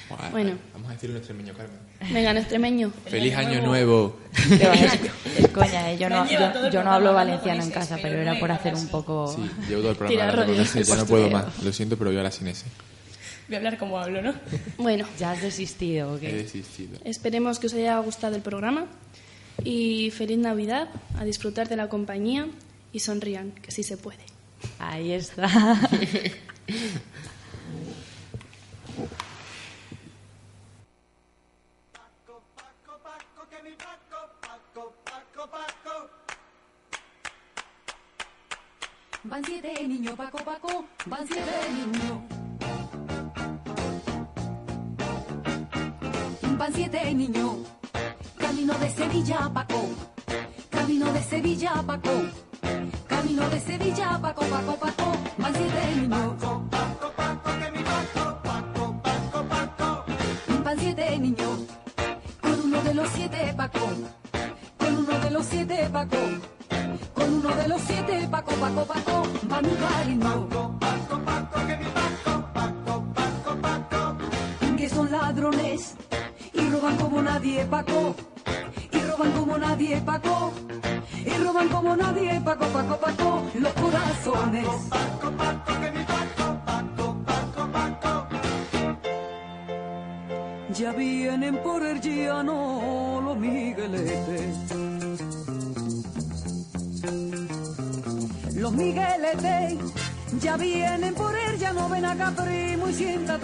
[0.09, 0.53] Buah, Bueno.
[0.73, 1.79] Vamos a decirlo en extremeño, Carmen.
[2.13, 2.91] Venga, en extremeño.
[3.05, 4.19] Feliz año nuevo.
[4.47, 4.99] Que va, es,
[5.39, 8.51] es coña, eh, yo no, yo, yo no hablo valenciano en casa, pero era por
[8.51, 9.27] hacer un poco...
[9.35, 10.75] Sí, llevo todo el programa Tira hablando con rollos.
[10.75, 11.63] ese, ya no puedo más.
[11.63, 12.65] Lo siento, pero voy ahora sin ese.
[13.47, 14.33] Voy a hablar como hablo, ¿no?
[14.77, 16.31] Bueno, ¿Ya has desistido o He qué?
[16.33, 16.99] desistido.
[17.05, 18.85] esperemos que os haya gustado el programa
[19.63, 22.47] y feliz Navidad, a disfrutar de la compañía
[22.91, 24.23] y sonrían, que sí se puede.
[24.79, 25.49] Ahí está.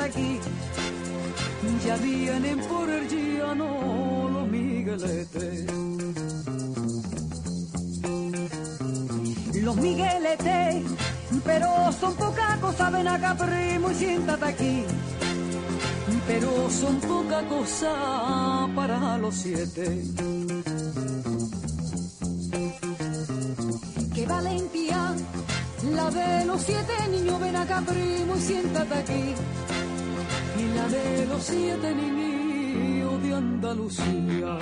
[0.07, 0.39] aquí.
[1.85, 5.65] Ya vienen por el llano los migueletes.
[9.61, 10.83] Los migueletes,
[11.43, 11.67] pero
[11.99, 14.83] son poca cosa, ven acá, primo, y siéntate aquí.
[16.25, 20.03] Pero son poca cosa para los siete.
[24.13, 25.15] Qué valentía,
[25.93, 29.36] la de los siete niños, ven acá, primo, y siéntate aquí.
[30.89, 34.57] De los siete niños de Andalucía.